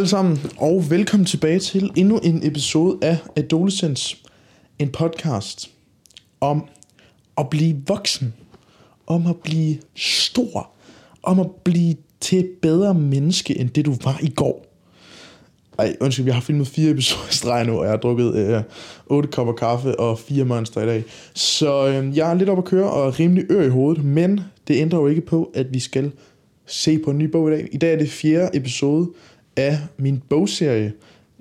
alle 0.00 0.08
sammen, 0.08 0.40
og 0.58 0.90
velkommen 0.90 1.26
tilbage 1.26 1.58
til 1.58 1.90
endnu 1.96 2.18
en 2.18 2.46
episode 2.46 2.98
af 3.02 3.18
Adolescence, 3.36 4.16
en 4.78 4.88
podcast 4.88 5.70
om 6.40 6.64
at 7.38 7.50
blive 7.50 7.76
voksen, 7.86 8.34
om 9.06 9.26
at 9.26 9.36
blive 9.36 9.76
stor, 9.96 10.70
om 11.22 11.40
at 11.40 11.50
blive 11.64 11.94
til 12.20 12.38
et 12.38 12.50
bedre 12.62 12.94
menneske, 12.94 13.58
end 13.58 13.70
det 13.70 13.86
du 13.86 13.94
var 14.04 14.18
i 14.22 14.28
går. 14.28 14.66
Ej, 15.78 15.96
undskyld, 16.00 16.26
jeg 16.26 16.34
har 16.34 16.42
filmet 16.42 16.66
fire 16.66 16.90
episoder 16.90 17.28
i 17.30 17.34
streg 17.34 17.66
nu, 17.66 17.78
og 17.78 17.84
jeg 17.84 17.90
har 17.90 17.98
drukket 17.98 18.34
øh, 18.34 18.62
8 19.06 19.28
kopper 19.28 19.52
kaffe 19.52 20.00
og 20.00 20.18
fire 20.18 20.44
monster 20.44 20.82
i 20.82 20.86
dag. 20.86 21.04
Så 21.34 21.86
øh, 21.88 22.16
jeg 22.16 22.30
er 22.30 22.34
lidt 22.34 22.48
op 22.48 22.58
at 22.58 22.64
køre 22.64 22.90
og 22.90 23.20
rimelig 23.20 23.44
ør 23.50 23.62
i 23.62 23.68
hovedet, 23.68 24.04
men 24.04 24.40
det 24.68 24.76
ændrer 24.76 24.98
jo 24.98 25.06
ikke 25.06 25.20
på, 25.20 25.50
at 25.54 25.74
vi 25.74 25.80
skal 25.80 26.12
se 26.66 26.98
på 26.98 27.10
en 27.10 27.18
ny 27.18 27.24
bog 27.24 27.48
i 27.48 27.52
dag. 27.52 27.68
I 27.72 27.76
dag 27.76 27.92
er 27.92 27.98
det 27.98 28.10
fjerde 28.10 28.56
episode 28.56 29.08
af 29.56 29.78
min 29.98 30.22
bogserie, 30.28 30.92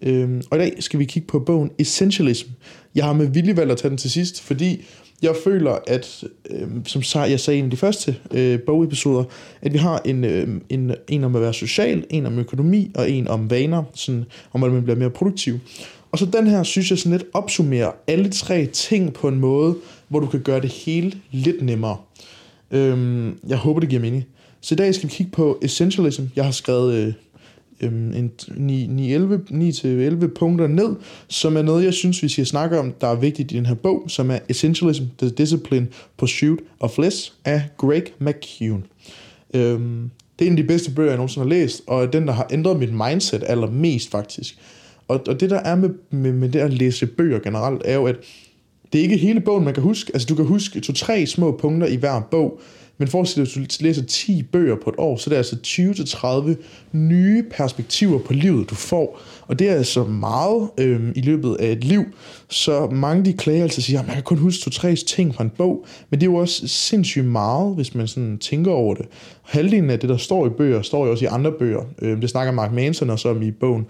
øhm, 0.03 0.41
og 0.51 0.57
i 0.57 0.59
dag 0.59 0.75
skal 0.79 0.99
vi 0.99 1.05
kigge 1.05 1.27
på 1.27 1.39
bogen 1.39 1.71
Essentialism. 1.77 2.49
Jeg 2.95 3.05
har 3.05 3.13
med 3.13 3.27
vilje 3.27 3.57
valgt 3.57 3.71
at 3.71 3.77
tage 3.77 3.89
den 3.89 3.97
til 3.97 4.11
sidst, 4.11 4.41
fordi 4.41 4.85
jeg 5.21 5.35
føler, 5.43 5.77
at 5.87 6.23
øhm, 6.49 6.85
som 6.85 7.01
jeg 7.15 7.39
sagde 7.39 7.57
i 7.57 7.59
en 7.59 7.65
af 7.65 7.71
de 7.71 7.77
første 7.77 8.15
øh, 8.31 8.59
bogepisoder, 8.59 9.23
at 9.61 9.73
vi 9.73 9.77
har 9.77 10.01
en, 10.05 10.23
øhm, 10.23 10.61
en, 10.69 10.95
en 11.07 11.23
om 11.23 11.35
at 11.35 11.41
være 11.41 11.53
social, 11.53 12.05
en 12.09 12.25
om 12.25 12.39
økonomi 12.39 12.91
og 12.95 13.11
en 13.11 13.27
om 13.27 13.49
vaner, 13.49 13.83
sådan, 13.93 14.25
om 14.53 14.63
at 14.63 14.71
man 14.71 14.83
bliver 14.83 14.97
mere 14.97 15.09
produktiv. 15.09 15.59
Og 16.11 16.19
så 16.19 16.25
den 16.25 16.47
her, 16.47 16.63
synes 16.63 16.89
jeg 16.89 16.99
sådan 16.99 17.17
lidt 17.17 17.29
opsummerer 17.33 17.91
alle 18.07 18.29
tre 18.29 18.65
ting 18.65 19.13
på 19.13 19.27
en 19.27 19.39
måde, 19.39 19.75
hvor 20.07 20.19
du 20.19 20.27
kan 20.27 20.39
gøre 20.39 20.61
det 20.61 20.69
hele 20.69 21.13
lidt 21.31 21.61
nemmere. 21.61 21.97
Øhm, 22.71 23.39
jeg 23.47 23.57
håber, 23.57 23.79
det 23.79 23.89
giver 23.89 24.01
mening. 24.01 24.25
Så 24.61 24.75
i 24.75 24.77
dag 24.77 24.95
skal 24.95 25.09
vi 25.09 25.13
kigge 25.13 25.31
på 25.31 25.59
Essentialism. 25.61 26.23
Jeg 26.35 26.45
har 26.45 26.51
skrevet 26.51 26.93
øh, 26.93 27.13
øhm, 27.81 28.13
en 28.13 28.31
9-11 30.21 30.27
punkter 30.27 30.67
ned, 30.67 30.95
som 31.27 31.57
er 31.57 31.61
noget, 31.61 31.85
jeg 31.85 31.93
synes, 31.93 32.23
vi 32.23 32.27
skal 32.27 32.45
snakke 32.45 32.79
om, 32.79 32.93
der 33.01 33.07
er 33.07 33.15
vigtigt 33.15 33.51
i 33.51 33.55
den 33.55 33.65
her 33.65 33.73
bog, 33.73 34.03
som 34.07 34.31
er 34.31 34.39
Essentialism, 34.49 35.03
The 35.17 35.29
Discipline 35.29 35.87
Pursuit 36.17 36.59
of 36.79 36.97
Less 36.97 37.33
af 37.45 37.63
Greg 37.77 38.03
McKeown. 38.19 38.85
Øhm, 39.53 40.09
det 40.39 40.45
er 40.45 40.51
en 40.51 40.57
af 40.57 40.63
de 40.63 40.67
bedste 40.67 40.91
bøger, 40.91 41.09
jeg 41.09 41.17
nogensinde 41.17 41.45
har 41.45 41.49
læst, 41.49 41.83
og 41.87 42.13
den, 42.13 42.27
der 42.27 42.33
har 42.33 42.47
ændret 42.51 42.79
mit 42.79 42.93
mindset 42.93 43.43
allermest 43.47 44.11
faktisk. 44.11 44.57
Og, 45.07 45.21
og 45.27 45.39
det, 45.39 45.49
der 45.49 45.59
er 45.59 45.75
med, 45.75 45.89
med, 46.09 46.33
med 46.33 46.49
det 46.49 46.59
at 46.59 46.73
læse 46.73 47.05
bøger 47.05 47.39
generelt, 47.39 47.81
er 47.85 47.95
jo, 47.95 48.05
at 48.05 48.15
det 48.93 48.99
er 48.99 49.03
ikke 49.03 49.17
hele 49.17 49.39
bogen, 49.39 49.65
man 49.65 49.73
kan 49.73 49.83
huske. 49.83 50.11
Altså, 50.13 50.25
du 50.25 50.35
kan 50.35 50.45
huske 50.45 50.79
to-tre 50.79 51.25
små 51.25 51.57
punkter 51.57 51.87
i 51.87 51.95
hver 51.95 52.21
bog, 52.31 52.61
men 52.99 53.07
forestil 53.07 53.45
dig, 53.45 53.61
at 53.63 53.69
du 53.79 53.83
læser 53.83 54.03
10 54.05 54.43
bøger 54.43 54.75
på 54.83 54.89
et 54.89 54.95
år, 54.97 55.17
så 55.17 55.29
det 55.29 55.35
er 55.35 55.39
altså 55.39 55.55
20-30 55.65 56.97
nye 56.97 57.43
perspektiver 57.51 58.19
på 58.19 58.33
livet, 58.33 58.69
du 58.69 58.75
får. 58.75 59.21
Og 59.41 59.59
det 59.59 59.69
er 59.69 59.73
altså 59.73 60.03
meget 60.03 60.69
øhm, 60.77 61.13
i 61.15 61.21
løbet 61.21 61.55
af 61.59 61.71
et 61.71 61.83
liv. 61.83 62.03
Så 62.49 62.87
mange 62.91 63.25
de 63.25 63.33
klager 63.33 63.63
altså 63.63 63.81
siger, 63.81 63.99
at 63.99 64.07
man 64.07 64.15
kan 64.15 64.23
kun 64.23 64.37
huske 64.37 64.63
to-tre 64.63 64.95
ting 64.95 65.35
fra 65.35 65.43
en 65.43 65.49
bog. 65.49 65.85
Men 66.09 66.19
det 66.19 66.27
er 66.27 66.31
jo 66.31 66.37
også 66.37 66.67
sindssygt 66.67 67.25
meget, 67.25 67.75
hvis 67.75 67.95
man 67.95 68.07
sådan 68.07 68.37
tænker 68.37 68.71
over 68.71 68.95
det. 68.95 69.05
Halvdelen 69.41 69.89
af 69.89 69.99
det, 69.99 70.09
der 70.09 70.17
står 70.17 70.45
i 70.45 70.49
bøger, 70.49 70.81
står 70.81 71.05
jo 71.05 71.11
også 71.11 71.25
i 71.25 71.27
andre 71.27 71.51
bøger. 71.51 71.81
Øhm, 72.01 72.21
det 72.21 72.29
snakker 72.29 72.53
Mark 72.53 72.73
Manson 72.73 73.09
også 73.09 73.29
om 73.29 73.41
i 73.41 73.51
bogen 73.51 73.85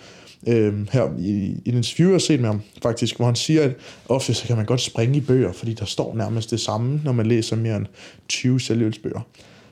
øh, 0.47 0.87
her 0.91 1.09
i, 1.19 1.31
i 1.65 1.69
en 1.69 1.75
interview, 1.75 2.09
jeg 2.09 2.13
har 2.13 2.19
set 2.19 2.39
med 2.39 2.49
ham 2.49 2.61
faktisk, 2.83 3.15
hvor 3.15 3.25
han 3.25 3.35
siger, 3.35 3.63
at 3.63 3.75
ofte 4.09 4.33
så 4.33 4.47
kan 4.47 4.55
man 4.55 4.65
godt 4.65 4.81
springe 4.81 5.17
i 5.17 5.21
bøger, 5.21 5.51
fordi 5.51 5.73
der 5.73 5.85
står 5.85 6.15
nærmest 6.15 6.51
det 6.51 6.59
samme, 6.59 7.01
når 7.03 7.11
man 7.11 7.25
læser 7.25 7.55
mere 7.55 7.75
end 7.75 7.85
20 8.27 8.59
selvhjælpsbøger. 8.59 9.21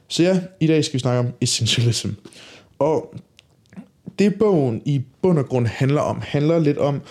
Så 0.08 0.24
ja, 0.24 0.40
i 0.60 0.68
dag 0.68 0.86
skal 0.86 0.94
vi 0.94 1.00
snakke 1.00 1.20
om 1.20 1.34
essentialism. 1.42 2.10
Og 2.80 3.14
det 4.20 4.36
bogen 4.36 4.82
i 4.86 5.02
bund 5.22 5.40
og 5.40 5.46
grund 5.46 5.68
handler 5.68 6.02
om, 6.02 6.22
handler 6.22 6.60
lidt 6.60 6.78
om, 6.78 7.02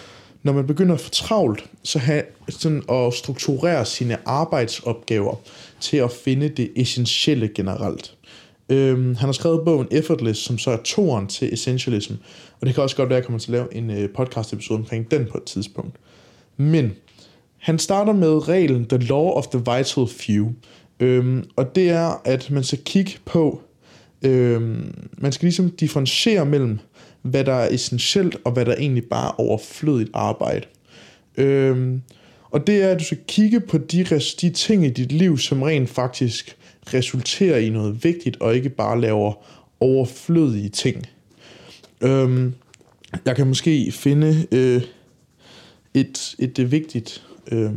når 0.42 0.52
man 0.52 0.66
begynder 0.66 0.94
at 0.94 1.00
få 1.00 1.10
travlt, 1.10 1.70
så 1.82 1.98
have, 1.98 2.22
sådan 2.48 2.82
at 2.90 3.14
strukturere 3.14 3.84
sine 3.84 4.28
arbejdsopgaver 4.28 5.34
til 5.80 5.96
at 5.96 6.12
finde 6.12 6.48
det 6.48 6.72
essentielle 6.76 7.50
generelt. 7.54 8.15
Øhm, 8.68 9.14
han 9.14 9.26
har 9.28 9.32
skrevet 9.32 9.64
bogen 9.64 9.88
Effortless, 9.90 10.40
som 10.40 10.58
så 10.58 10.70
er 10.70 10.76
toren 10.84 11.26
til 11.26 11.54
Essentialism. 11.54 12.12
Og 12.60 12.66
det 12.66 12.74
kan 12.74 12.82
også 12.82 12.96
godt 12.96 13.08
være, 13.08 13.16
at 13.16 13.22
jeg 13.22 13.26
kommer 13.26 13.38
til 13.38 13.54
at 13.54 13.58
lave 13.58 13.74
en 13.74 13.90
øh, 13.90 14.10
podcast 14.10 14.52
episode 14.52 14.78
omkring 14.78 15.10
den 15.10 15.26
på 15.30 15.38
et 15.38 15.44
tidspunkt. 15.44 15.96
Men 16.56 16.92
han 17.58 17.78
starter 17.78 18.12
med 18.12 18.48
reglen 18.48 18.86
The 18.86 18.98
Law 18.98 19.30
of 19.30 19.46
the 19.46 19.58
Vital 19.58 20.06
Few. 20.08 20.52
Øhm, 21.00 21.44
og 21.56 21.74
det 21.74 21.90
er, 21.90 22.22
at 22.24 22.50
man 22.50 22.64
skal 22.64 22.78
kigge 22.84 23.12
på, 23.24 23.60
øhm, 24.22 25.08
man 25.18 25.32
skal 25.32 25.46
ligesom 25.46 25.70
differentiere 25.70 26.46
mellem, 26.46 26.78
hvad 27.22 27.44
der 27.44 27.52
er 27.52 27.74
essentielt, 27.74 28.36
og 28.44 28.52
hvad 28.52 28.64
der 28.64 28.74
egentlig 28.74 29.04
bare 29.04 29.28
er 29.28 29.40
overflødigt 29.40 30.10
arbejde. 30.14 30.66
Øhm, 31.36 32.02
og 32.50 32.66
det 32.66 32.82
er, 32.82 32.88
at 32.88 32.98
du 32.98 33.04
skal 33.04 33.18
kigge 33.28 33.60
på 33.60 33.78
de, 33.78 34.04
de 34.40 34.50
ting 34.50 34.86
i 34.86 34.90
dit 34.90 35.12
liv, 35.12 35.38
som 35.38 35.62
rent 35.62 35.90
faktisk 35.90 36.56
resulterer 36.94 37.58
i 37.58 37.70
noget 37.70 38.04
vigtigt, 38.04 38.36
og 38.40 38.54
ikke 38.54 38.68
bare 38.68 39.00
laver 39.00 39.32
overflødige 39.80 40.68
ting. 40.68 41.06
Øhm, 42.00 42.54
jeg 43.24 43.36
kan 43.36 43.46
måske 43.46 43.92
finde 43.92 44.46
øh, 44.52 44.82
et, 45.94 46.34
et, 46.38 46.58
et 46.58 46.70
vigtigt 46.70 47.22
øh, 47.52 47.70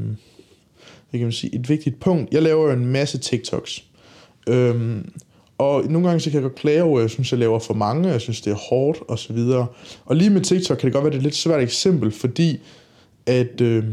hvad 1.09 1.19
kan 1.19 1.25
man 1.25 1.31
sige, 1.31 1.55
et 1.55 1.69
vigtigt 1.69 1.99
punkt. 1.99 2.33
Jeg 2.33 2.41
laver 2.41 2.67
jo 2.67 2.71
en 2.71 2.85
masse 2.85 3.17
TikToks. 3.17 3.83
Øhm, 4.47 5.11
og 5.57 5.83
nogle 5.89 6.07
gange 6.07 6.19
så 6.19 6.29
kan 6.29 6.41
jeg 6.41 6.49
godt 6.49 6.59
klage 6.59 6.83
over, 6.83 6.99
at 6.99 7.01
jeg 7.01 7.09
synes, 7.09 7.31
jeg 7.31 7.39
laver 7.39 7.59
for 7.59 7.73
mange, 7.73 8.09
jeg 8.09 8.21
synes, 8.21 8.41
det 8.41 8.51
er 8.51 8.55
hårdt 8.55 8.99
og 9.07 9.19
så 9.19 9.33
videre. 9.33 9.67
Og 10.05 10.15
lige 10.15 10.29
med 10.29 10.41
TikTok 10.41 10.77
kan 10.77 10.85
det 10.85 10.93
godt 10.93 11.03
være, 11.03 11.11
det 11.11 11.17
er 11.17 11.19
et 11.19 11.23
lidt 11.23 11.35
svært 11.35 11.61
eksempel, 11.61 12.11
fordi 12.11 12.59
at, 13.25 13.61
øh, 13.61 13.83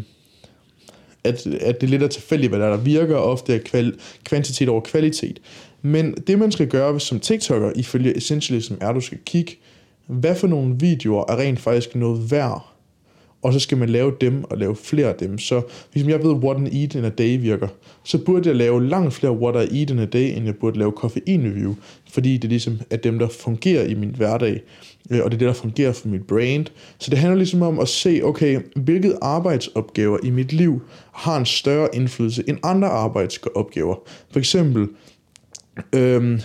at, 1.26 1.46
at 1.46 1.80
det 1.80 1.86
er 1.86 1.90
lidt 1.90 2.02
er 2.02 2.06
tilfældigt, 2.06 2.50
hvad 2.50 2.60
der, 2.60 2.70
der 2.70 2.76
virker, 2.76 3.16
ofte 3.16 3.54
er 3.54 3.58
kval- 3.58 3.98
kvantitet 4.24 4.68
over 4.68 4.80
kvalitet. 4.80 5.40
Men 5.82 6.14
det, 6.26 6.38
man 6.38 6.52
skal 6.52 6.68
gøre 6.68 7.00
som 7.00 7.20
TikToker, 7.20 7.72
ifølge 7.76 8.16
Essentialism, 8.16 8.74
er, 8.80 8.88
at 8.88 8.94
du 8.94 9.00
skal 9.00 9.18
kigge, 9.26 9.56
hvad 10.06 10.34
for 10.34 10.46
nogle 10.46 10.76
videoer 10.78 11.24
er 11.28 11.36
rent 11.36 11.60
faktisk 11.60 11.94
noget 11.94 12.30
værd, 12.30 12.75
og 13.46 13.52
så 13.52 13.58
skal 13.58 13.78
man 13.78 13.88
lave 13.88 14.12
dem 14.20 14.44
og 14.44 14.58
lave 14.58 14.76
flere 14.76 15.08
af 15.08 15.14
dem. 15.14 15.38
Så 15.38 15.62
hvis 15.92 16.06
jeg 16.06 16.22
ved, 16.22 16.32
what 16.32 16.56
an 16.56 16.66
eat 16.66 16.94
in 16.94 17.04
a 17.04 17.08
day 17.08 17.40
virker, 17.40 17.68
så 18.04 18.18
burde 18.18 18.48
jeg 18.48 18.56
lave 18.56 18.88
langt 18.88 19.14
flere 19.14 19.32
what 19.32 19.72
I 19.72 19.80
eat 19.80 19.90
in 19.90 19.98
a 19.98 20.04
day, 20.04 20.36
end 20.36 20.44
jeg 20.44 20.56
burde 20.56 20.78
lave 20.78 20.92
koffein-review, 20.92 21.74
fordi 22.10 22.36
det 22.36 22.50
ligesom 22.50 22.80
er 22.90 22.96
dem, 22.96 23.18
der 23.18 23.28
fungerer 23.28 23.86
i 23.86 23.94
min 23.94 24.14
hverdag, 24.16 24.60
øh, 25.10 25.20
og 25.24 25.30
det 25.30 25.36
er 25.36 25.38
det, 25.38 25.40
der 25.48 25.52
fungerer 25.52 25.92
for 25.92 26.08
mit 26.08 26.26
brand. 26.26 26.66
Så 26.98 27.10
det 27.10 27.18
handler 27.18 27.36
ligesom 27.36 27.62
om 27.62 27.78
at 27.78 27.88
se, 27.88 28.20
okay, 28.24 28.60
hvilke 28.76 29.12
arbejdsopgaver 29.22 30.18
i 30.22 30.30
mit 30.30 30.52
liv 30.52 30.82
har 31.12 31.36
en 31.36 31.46
større 31.46 31.88
indflydelse 31.94 32.44
end 32.48 32.58
andre 32.62 32.88
arbejdsopgaver. 32.88 33.96
For 34.30 34.38
eksempel, 34.38 34.88
øhm, 35.92 36.40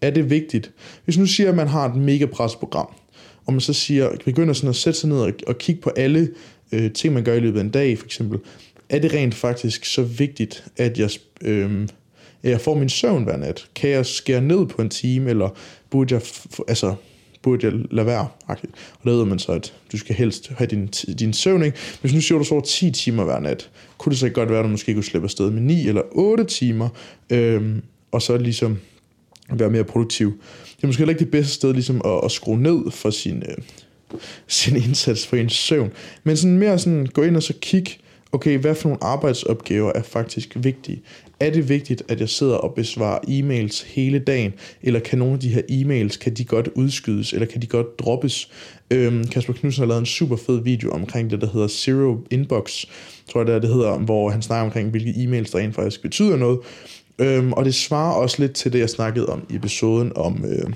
er 0.00 0.10
det 0.10 0.30
vigtigt, 0.30 0.70
hvis 1.04 1.18
nu 1.18 1.26
siger, 1.26 1.48
at 1.48 1.56
man 1.56 1.68
har 1.68 1.88
et 1.88 1.96
mega 1.96 2.26
presprogram, 2.26 2.88
og 3.48 3.54
man 3.54 3.60
så 3.60 3.72
siger, 3.72 4.10
begynder 4.24 4.54
sådan 4.54 4.70
at 4.70 4.76
sætte 4.76 4.98
sig 4.98 5.08
ned 5.08 5.18
og, 5.18 5.32
og 5.46 5.58
kigge 5.58 5.80
på 5.80 5.90
alle 5.90 6.30
øh, 6.72 6.92
ting, 6.92 7.14
man 7.14 7.24
gør 7.24 7.34
i 7.34 7.40
løbet 7.40 7.58
af 7.58 7.64
en 7.64 7.70
dag, 7.70 7.98
for 7.98 8.04
eksempel, 8.04 8.38
er 8.88 8.98
det 8.98 9.14
rent 9.14 9.34
faktisk 9.34 9.84
så 9.84 10.02
vigtigt, 10.02 10.64
at 10.76 10.98
jeg, 10.98 11.10
øh, 11.40 11.88
at 12.42 12.50
jeg 12.50 12.60
får 12.60 12.74
min 12.74 12.88
søvn 12.88 13.24
hver 13.24 13.36
nat? 13.36 13.68
Kan 13.74 13.90
jeg 13.90 14.06
skære 14.06 14.40
ned 14.40 14.66
på 14.66 14.82
en 14.82 14.88
time, 14.88 15.30
eller 15.30 15.56
burde 15.90 16.14
jeg, 16.14 16.22
altså, 16.68 16.94
burde 17.42 17.66
jeg 17.66 17.74
lade 17.90 18.06
være? 18.06 18.28
Og 18.46 18.56
der 19.04 19.10
ved 19.10 19.24
man 19.24 19.38
så, 19.38 19.52
at 19.52 19.74
du 19.92 19.98
skal 19.98 20.14
helst 20.14 20.48
have 20.48 20.66
din, 20.66 20.86
din 21.18 21.32
søvn, 21.32 21.62
ikke? 21.62 21.78
Hvis 22.00 22.14
nu 22.14 22.20
siger 22.20 22.38
du 22.38 22.44
så 22.44 22.60
10 22.60 22.90
timer 22.90 23.24
hver 23.24 23.40
nat, 23.40 23.70
kunne 23.98 24.10
det 24.10 24.18
så 24.18 24.28
godt 24.28 24.50
være, 24.50 24.58
at 24.58 24.64
du 24.64 24.70
måske 24.70 24.94
kunne 24.94 25.04
slippe 25.04 25.26
afsted 25.26 25.50
med 25.50 25.62
9 25.62 25.88
eller 25.88 26.02
8 26.10 26.44
timer, 26.44 26.88
øh, 27.30 27.76
og 28.12 28.22
så 28.22 28.36
ligesom 28.36 28.78
være 29.52 29.70
mere 29.70 29.84
produktiv. 29.84 30.40
Det 30.76 30.82
er 30.82 30.86
måske 30.86 31.00
heller 31.00 31.14
ikke 31.14 31.24
det 31.24 31.30
bedste 31.30 31.54
sted 31.54 31.72
ligesom 31.72 32.02
at, 32.04 32.20
at 32.24 32.30
skrue 32.30 32.58
ned 32.58 32.90
for 32.90 33.10
sin, 33.10 33.36
øh, 33.36 34.18
sin 34.46 34.76
indsats 34.76 35.26
for 35.26 35.36
ens 35.36 35.52
søvn, 35.52 35.92
men 36.24 36.36
sådan 36.36 36.58
mere 36.58 36.78
sådan 36.78 37.06
gå 37.06 37.22
ind 37.22 37.36
og 37.36 37.42
så 37.42 37.54
kigge, 37.60 37.90
okay, 38.32 38.58
hvad 38.58 38.74
for 38.74 38.88
nogle 38.88 39.04
arbejdsopgaver 39.04 39.92
er 39.94 40.02
faktisk 40.02 40.56
vigtige? 40.56 41.02
Er 41.40 41.50
det 41.50 41.68
vigtigt, 41.68 42.02
at 42.08 42.20
jeg 42.20 42.28
sidder 42.28 42.54
og 42.54 42.74
besvarer 42.74 43.18
e-mails 43.18 43.86
hele 43.86 44.18
dagen, 44.18 44.52
eller 44.82 45.00
kan 45.00 45.18
nogle 45.18 45.34
af 45.34 45.40
de 45.40 45.48
her 45.48 45.62
e-mails, 45.70 46.18
kan 46.18 46.34
de 46.34 46.44
godt 46.44 46.68
udskydes, 46.74 47.32
eller 47.32 47.46
kan 47.46 47.62
de 47.62 47.66
godt 47.66 47.98
droppes? 47.98 48.50
Øhm, 48.90 49.24
Kasper 49.24 49.52
Knudsen 49.52 49.80
har 49.80 49.88
lavet 49.88 50.00
en 50.00 50.06
super 50.06 50.36
fed 50.36 50.62
video 50.62 50.90
omkring 50.90 51.30
det, 51.30 51.40
der 51.40 51.48
hedder 51.52 51.68
Zero 51.68 52.16
Inbox, 52.30 52.84
tror 53.30 53.40
jeg 53.40 53.46
det, 53.46 53.54
er, 53.54 53.58
det 53.58 53.70
hedder, 53.70 53.98
hvor 53.98 54.30
han 54.30 54.42
snakker 54.42 54.64
omkring, 54.64 54.90
hvilke 54.90 55.10
e-mails 55.10 55.52
der 55.52 55.58
rent 55.58 55.74
faktisk 55.74 56.02
betyder 56.02 56.36
noget. 56.36 56.58
Øhm, 57.18 57.52
og 57.52 57.64
det 57.64 57.74
svarer 57.74 58.14
også 58.14 58.36
lidt 58.38 58.52
til 58.52 58.72
det, 58.72 58.78
jeg 58.78 58.90
snakkede 58.90 59.26
om 59.26 59.46
i 59.50 59.56
episoden 59.56 60.12
om 60.16 60.44
øh, 60.44 60.72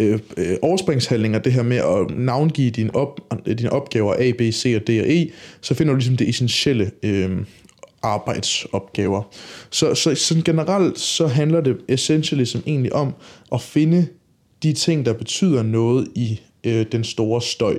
øh, 0.00 0.18
øh, 0.36 0.56
overspringshandlinger, 0.62 1.38
det 1.38 1.52
her 1.52 1.62
med 1.62 1.76
at 1.76 2.18
navngive 2.18 2.70
dine, 2.70 2.94
op, 2.94 3.20
dine 3.46 3.72
opgaver 3.72 4.14
A, 4.18 4.32
B, 4.38 4.40
C 4.40 4.74
og 4.80 4.86
D 4.86 4.90
og 4.90 5.12
E, 5.12 5.30
så 5.60 5.74
finder 5.74 5.92
du 5.92 5.96
ligesom 5.96 6.16
det 6.16 6.28
essentielle 6.28 6.90
øh, 7.02 7.30
arbejdsopgaver. 8.02 9.22
Så, 9.70 9.94
så 9.94 10.14
sådan 10.14 10.42
generelt 10.42 10.98
så 10.98 11.26
handler 11.26 11.60
det 11.60 11.76
essentialism 11.88 12.58
egentlig 12.66 12.92
om 12.92 13.14
at 13.52 13.60
finde 13.60 14.06
de 14.62 14.72
ting, 14.72 15.06
der 15.06 15.12
betyder 15.12 15.62
noget 15.62 16.08
i 16.14 16.40
øh, 16.64 16.86
den 16.92 17.04
store 17.04 17.42
støj. 17.42 17.78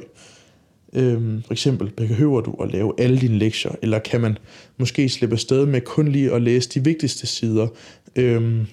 Øhm, 0.95 1.43
for 1.45 1.53
eksempel, 1.53 1.91
behøver 1.97 2.41
du 2.41 2.51
at 2.63 2.71
lave 2.71 2.93
alle 2.97 3.19
dine 3.19 3.37
lektier, 3.37 3.71
eller 3.81 3.99
kan 3.99 4.21
man 4.21 4.37
måske 4.77 5.09
slippe 5.09 5.33
afsted 5.33 5.65
med 5.65 5.81
kun 5.81 6.07
lige 6.07 6.31
at 6.31 6.41
læse 6.41 6.69
de 6.69 6.83
vigtigste 6.83 7.27
sider? 7.27 7.67
Øhm, 8.15 8.65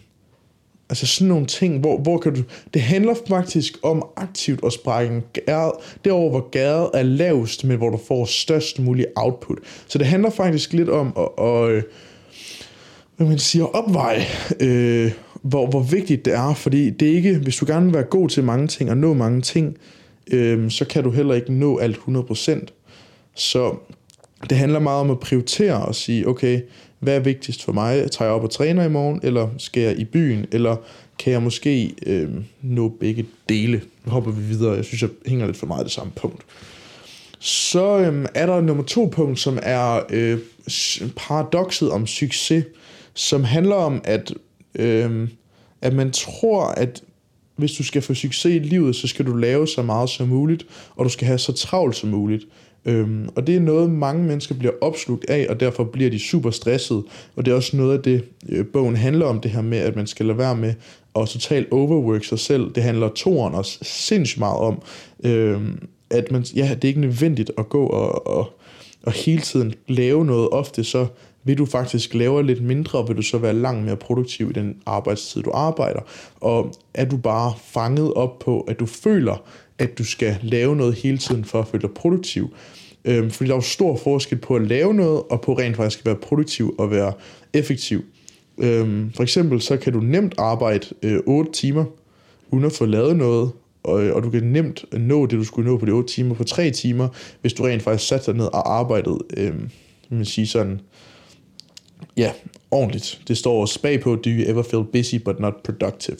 altså 0.90 1.06
sådan 1.06 1.28
nogle 1.28 1.46
ting, 1.46 1.78
hvor, 1.78 1.99
hvor 1.99 2.19
kan 2.19 2.34
du... 2.34 2.43
Det 2.75 2.82
handler 2.82 3.14
faktisk 3.28 3.78
om 3.82 4.06
aktivt 4.17 4.61
at 4.67 4.72
sprække 4.72 5.22
gæret, 5.32 5.72
derover 6.05 6.31
hvor 6.31 6.50
gæret 6.50 6.90
er 6.94 7.02
lavest, 7.02 7.64
men 7.64 7.76
hvor 7.76 7.90
du 7.90 8.00
får 8.08 8.25
størst 8.25 8.78
mulig 8.78 9.06
output. 9.17 9.58
Så 9.87 9.99
det 9.99 10.06
handler 10.06 10.31
faktisk 10.31 10.72
lidt 10.72 10.88
om 10.88 11.12
at, 11.19 11.46
at 11.46 11.70
øh, 11.70 11.82
hvad 13.17 13.26
man 13.26 13.38
siger, 13.38 13.64
opveje, 13.64 14.22
øh, 14.61 15.12
hvor, 15.43 15.67
hvor 15.67 15.82
vigtigt 15.82 16.25
det 16.25 16.34
er, 16.34 16.55
fordi 16.55 16.90
det 16.90 17.11
er 17.11 17.17
ikke, 17.17 17.38
hvis 17.38 17.56
du 17.56 17.67
gerne 17.67 17.84
vil 17.84 17.94
være 17.94 18.02
god 18.02 18.28
til 18.28 18.44
mange 18.44 18.67
ting 18.67 18.90
og 18.90 18.96
nå 18.96 19.14
mange 19.14 19.40
ting, 19.40 19.69
øh, 19.69 20.00
Øhm, 20.31 20.71
så 20.71 20.85
kan 20.85 21.05
du 21.05 21.11
heller 21.11 21.35
ikke 21.35 21.53
nå 21.53 21.79
alt 21.79 21.97
100%. 21.97 22.67
Så 23.35 23.77
det 24.50 24.59
handler 24.59 24.79
meget 24.79 25.00
om 25.00 25.11
at 25.11 25.21
prioritere 25.21 25.87
og 25.87 25.94
sige, 25.94 26.29
okay, 26.29 26.61
hvad 26.99 27.17
er 27.17 27.21
vigtigst 27.21 27.65
for 27.65 27.73
mig? 27.73 28.11
Tager 28.11 28.29
jeg 28.29 28.35
op 28.35 28.44
og 28.44 28.50
træner 28.50 28.85
i 28.85 28.88
morgen, 28.88 29.21
eller 29.23 29.49
skal 29.59 29.82
jeg 29.82 29.99
i 29.99 30.05
byen, 30.05 30.47
eller 30.53 30.77
kan 31.19 31.32
jeg 31.32 31.43
måske 31.43 31.94
øh, 32.06 32.29
nå 32.62 32.88
begge 32.88 33.27
dele? 33.49 33.82
Nu 34.05 34.12
hopper 34.12 34.31
vi 34.31 34.43
videre, 34.43 34.75
jeg 34.75 34.85
synes, 34.85 35.03
jeg 35.03 35.11
hænger 35.27 35.47
lidt 35.47 35.56
for 35.56 35.67
meget 35.67 35.85
det 35.85 35.93
samme 35.93 36.12
punkt. 36.17 36.43
Så 37.38 37.99
øh, 37.99 38.27
er 38.35 38.47
der 38.47 38.61
nummer 38.61 38.82
to 38.82 39.06
punkt, 39.12 39.38
som 39.38 39.59
er 39.62 40.00
øh, 40.11 40.38
paradokset 41.17 41.91
om 41.91 42.06
succes, 42.06 42.65
som 43.15 43.44
handler 43.44 43.77
om, 43.77 44.00
at, 44.05 44.35
øh, 44.75 45.29
at 45.82 45.93
man 45.93 46.11
tror, 46.11 46.65
at 46.65 47.03
hvis 47.60 47.72
du 47.72 47.84
skal 47.84 48.02
få 48.02 48.14
succes 48.14 48.54
i 48.54 48.58
livet, 48.58 48.96
så 48.96 49.08
skal 49.08 49.26
du 49.26 49.36
lave 49.36 49.68
så 49.68 49.82
meget 49.82 50.10
som 50.10 50.28
muligt, 50.28 50.66
og 50.96 51.04
du 51.04 51.10
skal 51.10 51.26
have 51.26 51.38
så 51.38 51.52
travlt 51.52 51.96
som 51.96 52.08
muligt. 52.08 52.44
Øhm, 52.84 53.28
og 53.36 53.46
det 53.46 53.56
er 53.56 53.60
noget, 53.60 53.90
mange 53.90 54.24
mennesker 54.24 54.54
bliver 54.54 54.72
opslugt 54.80 55.30
af, 55.30 55.46
og 55.50 55.60
derfor 55.60 55.84
bliver 55.84 56.10
de 56.10 56.18
super 56.18 56.50
stressede. 56.50 57.02
Og 57.36 57.44
det 57.44 57.52
er 57.52 57.56
også 57.56 57.76
noget 57.76 57.96
af 57.96 58.02
det, 58.02 58.24
øh, 58.48 58.66
bogen 58.66 58.96
handler 58.96 59.26
om, 59.26 59.40
det 59.40 59.50
her 59.50 59.62
med, 59.62 59.78
at 59.78 59.96
man 59.96 60.06
skal 60.06 60.26
lade 60.26 60.38
være 60.38 60.56
med 60.56 60.74
at 61.16 61.28
totalt 61.28 61.72
overwork 61.72 62.24
sig 62.24 62.38
selv. 62.38 62.70
Det 62.74 62.82
handler 62.82 63.08
toren 63.08 63.54
også 63.54 63.78
sindssygt 63.82 64.38
meget 64.38 64.58
om, 64.58 64.82
øhm, 65.24 65.88
at 66.10 66.32
man, 66.32 66.44
ja, 66.56 66.74
det 66.74 66.84
er 66.84 66.88
ikke 66.88 67.00
nødvendigt 67.00 67.50
at 67.58 67.68
gå 67.68 67.86
og, 67.86 68.26
og, 68.26 68.52
og 69.02 69.12
hele 69.12 69.40
tiden 69.40 69.74
lave 69.88 70.24
noget. 70.24 70.48
Ofte 70.48 70.84
så 70.84 71.06
vil 71.44 71.58
du 71.58 71.66
faktisk 71.66 72.14
lave 72.14 72.46
lidt 72.46 72.62
mindre, 72.62 73.06
vil 73.06 73.16
du 73.16 73.22
så 73.22 73.38
være 73.38 73.54
langt 73.54 73.84
mere 73.84 73.96
produktiv 73.96 74.50
i 74.50 74.52
den 74.52 74.76
arbejdstid, 74.87 75.42
du 75.42 75.50
arbejder. 75.54 76.00
Og 76.40 76.75
er 76.94 77.04
du 77.04 77.16
bare 77.16 77.52
fanget 77.64 78.14
op 78.14 78.38
på, 78.38 78.60
at 78.60 78.81
du 78.81 78.87
føler, 78.87 79.42
at 79.78 79.98
du 79.98 80.04
skal 80.04 80.38
lave 80.42 80.76
noget 80.76 80.94
hele 80.94 81.19
tiden 81.19 81.44
for 81.44 81.60
at 81.60 81.66
føle 81.66 81.82
dig 81.82 81.90
produktiv. 81.90 82.54
Øhm, 83.04 83.31
fordi 83.31 83.48
der 83.48 83.54
er 83.54 83.58
jo 83.58 83.62
stor 83.62 83.96
forskel 83.96 84.38
på 84.38 84.56
at 84.56 84.62
lave 84.62 84.94
noget, 84.94 85.22
og 85.31 85.40
på 85.40 85.54
rent 85.54 85.76
faktisk 85.76 85.98
at 85.98 86.06
være 86.06 86.16
produktiv 86.16 86.75
og 86.78 86.90
være 86.90 87.12
effektiv. 87.52 88.04
Øhm, 88.58 89.12
for 89.16 89.22
eksempel 89.22 89.60
så 89.60 89.76
kan 89.76 89.93
du 89.93 90.00
nemt 90.00 90.34
arbejde 90.38 90.86
øh, 91.02 91.20
8 91.26 91.52
timer, 91.52 91.84
uden 92.50 92.64
at 92.64 92.72
få 92.72 92.86
lavet 92.86 93.16
noget, 93.16 93.50
og, 93.82 94.02
øh, 94.02 94.16
og 94.16 94.22
du 94.22 94.31
kan 94.31 94.43
nemt 94.43 94.84
nå 94.93 95.26
det, 95.26 95.38
du 95.38 95.44
skulle 95.44 95.70
nå 95.70 95.76
på 95.78 95.86
de 95.86 95.90
8 95.90 96.08
timer 96.08 96.34
på 96.34 96.44
3 96.44 96.70
timer, 96.70 97.08
hvis 97.40 97.52
du 97.52 97.62
rent 97.62 97.82
faktisk 97.82 98.08
satte 98.08 98.26
dig 98.26 98.34
ned 98.34 98.44
og 98.44 98.78
arbejdede, 98.78 99.19
øh, 99.36 99.54
man 100.10 100.25
sige 100.25 100.46
sådan, 100.46 100.81
ja, 102.17 102.32
ordentligt. 102.70 103.20
Det 103.29 103.38
står 103.38 103.61
også 103.61 103.82
bagpå, 103.82 104.17
do 104.17 104.31
you 104.31 104.50
ever 104.50 104.62
feel 104.62 104.85
busy 104.93 105.14
but 105.14 105.41
not 105.41 105.55
productive? 105.64 106.17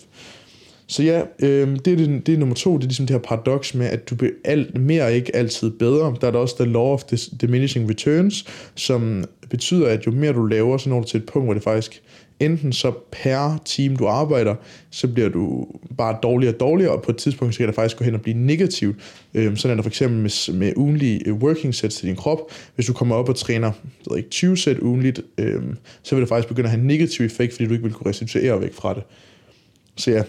Så 0.87 1.03
ja, 1.03 1.23
øh, 1.39 1.77
det, 1.85 1.93
er 1.93 1.97
det, 1.97 2.27
det 2.27 2.35
er 2.35 2.39
nummer 2.39 2.55
to, 2.55 2.77
det 2.77 2.83
er 2.83 2.87
ligesom 2.87 3.07
det 3.07 3.15
her 3.15 3.23
paradoks 3.23 3.75
med, 3.75 3.87
at 3.87 4.11
du 4.11 4.15
bliver 4.15 4.33
alt, 4.45 4.79
mere 4.79 5.15
ikke 5.15 5.37
altid 5.37 5.71
bedre. 5.71 6.17
Der 6.21 6.27
er 6.27 6.31
der 6.31 6.39
også 6.39 6.57
the 6.65 6.73
law 6.73 6.93
of 6.93 7.03
diminishing 7.41 7.91
returns, 7.91 8.45
som 8.75 9.25
betyder, 9.51 9.89
at 9.89 10.07
jo 10.07 10.11
mere 10.11 10.33
du 10.33 10.47
laver, 10.47 10.79
så 10.79 10.89
når 10.89 11.01
du 11.01 11.07
til 11.07 11.21
et 11.21 11.27
punkt, 11.27 11.47
hvor 11.47 11.55
det 11.55 11.63
faktisk 11.63 12.03
enten 12.41 12.73
så 12.73 12.93
per 13.13 13.63
team, 13.65 13.97
du 13.97 14.07
arbejder, 14.07 14.55
så 14.91 15.09
bliver 15.09 15.29
du 15.29 15.67
bare 15.97 16.19
dårligere 16.23 16.55
og 16.55 16.61
dårligere, 16.61 16.93
og 16.93 17.03
på 17.03 17.11
et 17.11 17.17
tidspunkt 17.17 17.55
så 17.55 17.59
kan 17.59 17.67
det 17.67 17.75
faktisk 17.75 17.97
gå 17.97 18.05
hen 18.05 18.15
og 18.15 18.21
blive 18.21 18.37
negativt. 18.37 18.97
Øhm, 19.35 19.57
sådan 19.57 19.73
er 19.73 19.75
der 19.75 19.83
for 19.83 19.91
eksempel 19.91 20.19
med, 20.19 20.53
med 20.53 20.73
ugenlige 20.77 21.29
øh, 21.29 21.35
working 21.35 21.75
sets 21.75 21.97
til 21.97 22.09
din 22.09 22.17
krop. 22.17 22.39
Hvis 22.75 22.87
du 22.87 22.93
kommer 22.93 23.15
op 23.15 23.29
og 23.29 23.37
træner 23.37 23.73
ved 24.11 24.19
ikke, 24.19 24.31
20 24.31 24.57
sæt 24.57 24.79
ugenligt, 24.79 25.21
øhm, 25.39 25.77
så 26.03 26.15
vil 26.15 26.21
det 26.21 26.29
faktisk 26.29 26.49
begynde 26.49 26.67
at 26.67 26.71
have 26.71 26.81
en 26.81 26.87
negativ 26.87 27.27
effekt, 27.27 27.53
fordi 27.53 27.67
du 27.67 27.73
ikke 27.73 27.85
vil 27.85 27.93
kunne 27.93 28.11
restituere 28.11 28.61
væk 28.61 28.75
fra 28.75 28.95
det. 28.95 29.03
Så 29.97 30.11
ja, 30.11 30.23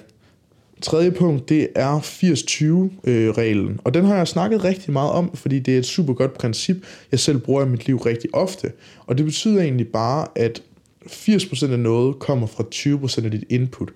Tredje 0.82 1.12
punkt, 1.12 1.50
det 1.50 1.68
er 1.76 2.00
80-20-reglen, 2.00 3.70
øh, 3.70 3.80
og 3.84 3.94
den 3.94 4.06
har 4.06 4.16
jeg 4.16 4.28
snakket 4.28 4.64
rigtig 4.64 4.94
meget 4.94 5.12
om, 5.12 5.36
fordi 5.36 5.60
det 5.60 5.74
er 5.74 5.78
et 5.78 5.86
super 5.86 6.14
godt 6.14 6.34
princip, 6.34 6.78
jeg 7.12 7.20
selv 7.20 7.38
bruger 7.38 7.66
i 7.66 7.70
mit 7.70 7.88
liv 7.88 7.98
rigtig 7.98 8.30
ofte. 8.34 8.72
Og 9.06 9.18
det 9.18 9.26
betyder 9.26 9.62
egentlig 9.62 9.88
bare, 9.88 10.28
at 10.36 10.62
80% 11.06 11.72
af 11.72 11.80
noget 11.80 12.20
kommer 12.20 12.48
fra 12.48 12.64
20% 12.76 13.26
af 13.26 13.32
dit 13.32 13.44
input. 13.50 13.90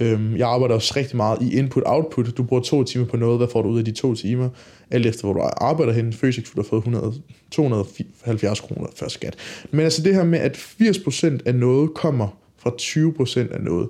Øhm, 0.00 0.36
jeg 0.36 0.48
arbejder 0.48 0.74
også 0.74 0.94
rigtig 0.96 1.16
meget 1.16 1.42
i 1.42 1.58
input-output. 1.58 2.30
Du 2.36 2.42
bruger 2.42 2.62
to 2.62 2.84
timer 2.84 3.04
på 3.04 3.16
noget, 3.16 3.38
hvad 3.38 3.48
får 3.52 3.62
du 3.62 3.68
ud 3.68 3.78
af 3.78 3.84
de 3.84 3.92
to 3.92 4.14
timer? 4.14 4.48
Alt 4.90 5.06
efter 5.06 5.22
hvor 5.22 5.32
du 5.32 5.40
arbejder 5.56 5.92
hen. 5.92 6.12
Physics, 6.12 6.50
du 6.50 6.60
har 6.60 6.68
fået 6.68 6.80
100, 6.80 7.14
270 7.50 8.60
kroner 8.60 8.88
før 8.96 9.08
skat. 9.08 9.36
Men 9.70 9.80
altså 9.80 10.02
det 10.02 10.14
her 10.14 10.24
med, 10.24 10.38
at 10.38 10.56
80% 10.56 11.38
af 11.46 11.54
noget 11.54 11.94
kommer 11.94 12.28
fra 12.58 12.70
20% 12.70 13.54
af 13.54 13.60
noget. 13.60 13.88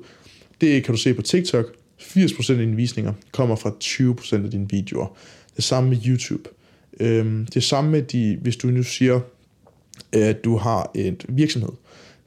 Det 0.61 0.85
kan 0.85 0.95
du 0.95 1.01
se 1.01 1.15
på 1.15 1.23
TikTok. 1.23 1.65
80% 2.01 2.53
af 2.53 2.59
dine 2.59 2.77
visninger 2.77 3.13
kommer 3.33 3.57
fra 3.57 3.71
20% 3.85 4.45
af 4.45 4.51
dine 4.51 4.69
videoer. 4.71 5.17
Det 5.57 5.65
samme 5.65 5.91
med 5.91 5.99
YouTube. 6.07 6.49
Øhm, 7.01 7.47
det 7.47 7.65
samme 7.65 7.91
med, 7.91 8.03
de, 8.03 8.39
hvis 8.43 8.57
du 8.57 8.67
nu 8.67 8.83
siger, 8.83 9.21
at 10.13 10.45
du 10.45 10.57
har 10.57 10.91
et 10.95 11.25
virksomhed. 11.29 11.71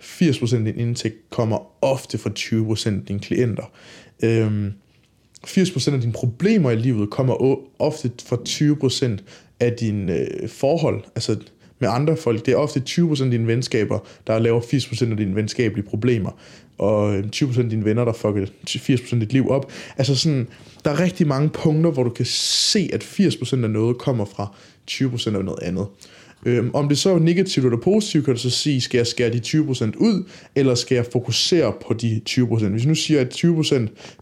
80% 0.02 0.56
af 0.56 0.66
din 0.66 0.80
indtægt 0.80 1.30
kommer 1.30 1.84
ofte 1.84 2.18
fra 2.18 2.30
20% 2.40 2.90
af 2.90 3.06
dine 3.08 3.20
klienter. 3.20 3.72
Øhm, 4.24 4.74
80% 5.48 5.94
af 5.94 6.02
dine 6.02 6.14
problemer 6.14 6.72
i 6.72 6.76
livet 6.76 7.10
kommer 7.10 7.56
ofte 7.80 8.12
fra 8.26 8.38
20% 9.16 9.24
af 9.60 9.74
dine 9.74 10.14
øh, 10.14 10.50
forhold. 10.50 11.04
Altså 11.16 11.38
med 11.80 11.90
andre 11.90 12.18
folk. 12.18 12.46
Det 12.46 12.52
er 12.52 12.58
ofte 12.58 12.84
20% 12.90 13.24
af 13.24 13.32
dine 13.32 13.48
venskaber, 13.48 14.00
der 14.28 14.40
laver 14.40 14.62
80% 14.62 15.12
af 15.12 15.18
dine 15.18 15.36
venskabelige 15.36 15.86
problemer, 15.86 16.32
og 16.78 17.20
20% 17.20 17.60
af 17.60 17.70
dine 17.70 17.86
venner, 17.86 18.06
der 18.06 18.14
fucker 18.14 18.46
80% 18.70 19.14
af 19.14 19.20
dit 19.20 19.34
liv 19.34 19.50
op. 19.50 19.72
Altså 19.98 20.16
sådan, 20.16 20.48
der 20.86 20.92
er 20.92 21.00
rigtig 21.00 21.28
mange 21.28 21.50
punkter, 21.50 21.92
hvor 21.92 22.04
du 22.04 22.10
kan 22.10 22.26
se, 22.26 22.90
at 22.94 23.04
80% 23.04 23.64
af 23.64 23.70
noget 23.70 23.98
kommer 23.98 24.26
fra 24.26 24.56
20% 24.92 25.36
af 25.38 25.46
noget 25.46 25.60
andet. 25.62 25.88
Øhm, 26.46 26.72
om 26.74 26.90
det 26.90 26.98
så 26.98 27.16
er 27.16 27.20
negativt 27.20 27.66
eller 27.66 27.80
positivt, 27.80 28.26
kan 28.26 28.34
du 28.34 28.40
så 28.40 28.50
sige, 28.50 28.82
skal 28.82 28.98
jeg 28.98 29.08
skære 29.08 29.30
de 29.30 29.42
20% 29.46 29.98
ud, 29.98 30.24
eller 30.56 30.76
skal 30.76 30.96
jeg 30.96 31.06
fokusere 31.12 31.74
på 31.88 31.94
de 31.94 32.22
20%? 32.30 32.68
Hvis 32.68 32.86
nu 32.86 32.96
siger, 32.96 33.22
at 33.22 33.36
20%, 33.36 33.48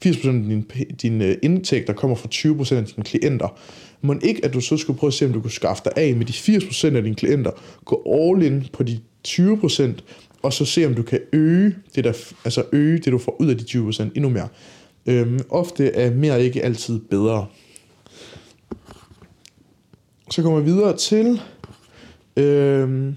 80% 0.06 0.28
af 0.28 0.34
din, 0.34 0.66
din 1.02 1.22
indtægter 1.22 1.40
indtægt, 1.42 1.88
der 1.88 1.94
kommer 1.94 2.18
fra 2.18 2.30
20% 2.34 2.76
af 2.76 2.86
dine 2.86 3.04
klienter, 3.04 3.60
må 4.02 4.16
ikke, 4.22 4.46
at 4.46 4.54
du 4.54 4.62
så 4.62 4.78
skulle 4.78 5.00
prøve 5.00 5.10
at 5.10 5.14
se, 5.14 5.26
om 5.26 5.34
du 5.34 5.42
kunne 5.42 5.52
skaffe 5.52 5.84
dig 5.86 5.94
af 5.96 6.16
med 6.16 6.26
de 6.26 6.34
80% 6.34 6.96
af 6.96 7.04
dine 7.04 7.16
klienter, 7.16 7.52
gå 7.86 8.04
all 8.06 8.44
in 8.44 8.66
på 8.74 8.84
de 8.84 9.00
20%, 9.28 9.84
og 10.42 10.54
så 10.54 10.66
se, 10.66 10.86
om 10.86 10.94
du 10.94 11.04
kan 11.04 11.20
øge 11.34 11.76
det, 11.96 12.04
der, 12.04 12.14
altså 12.46 12.64
øge 12.72 12.98
det 12.98 13.12
du 13.12 13.18
får 13.18 13.42
ud 13.42 13.48
af 13.50 13.58
de 13.58 13.64
20% 13.64 14.04
endnu 14.16 14.30
mere. 14.30 14.48
Øhm, 15.06 15.40
ofte 15.50 15.92
er 15.92 16.14
mere 16.14 16.44
ikke 16.44 16.66
altid 16.66 17.00
bedre. 17.00 17.46
Så 20.32 20.42
kommer 20.42 20.60
vi 20.60 20.66
videre 20.66 20.98
til 20.98 21.42
øhm, 22.38 23.16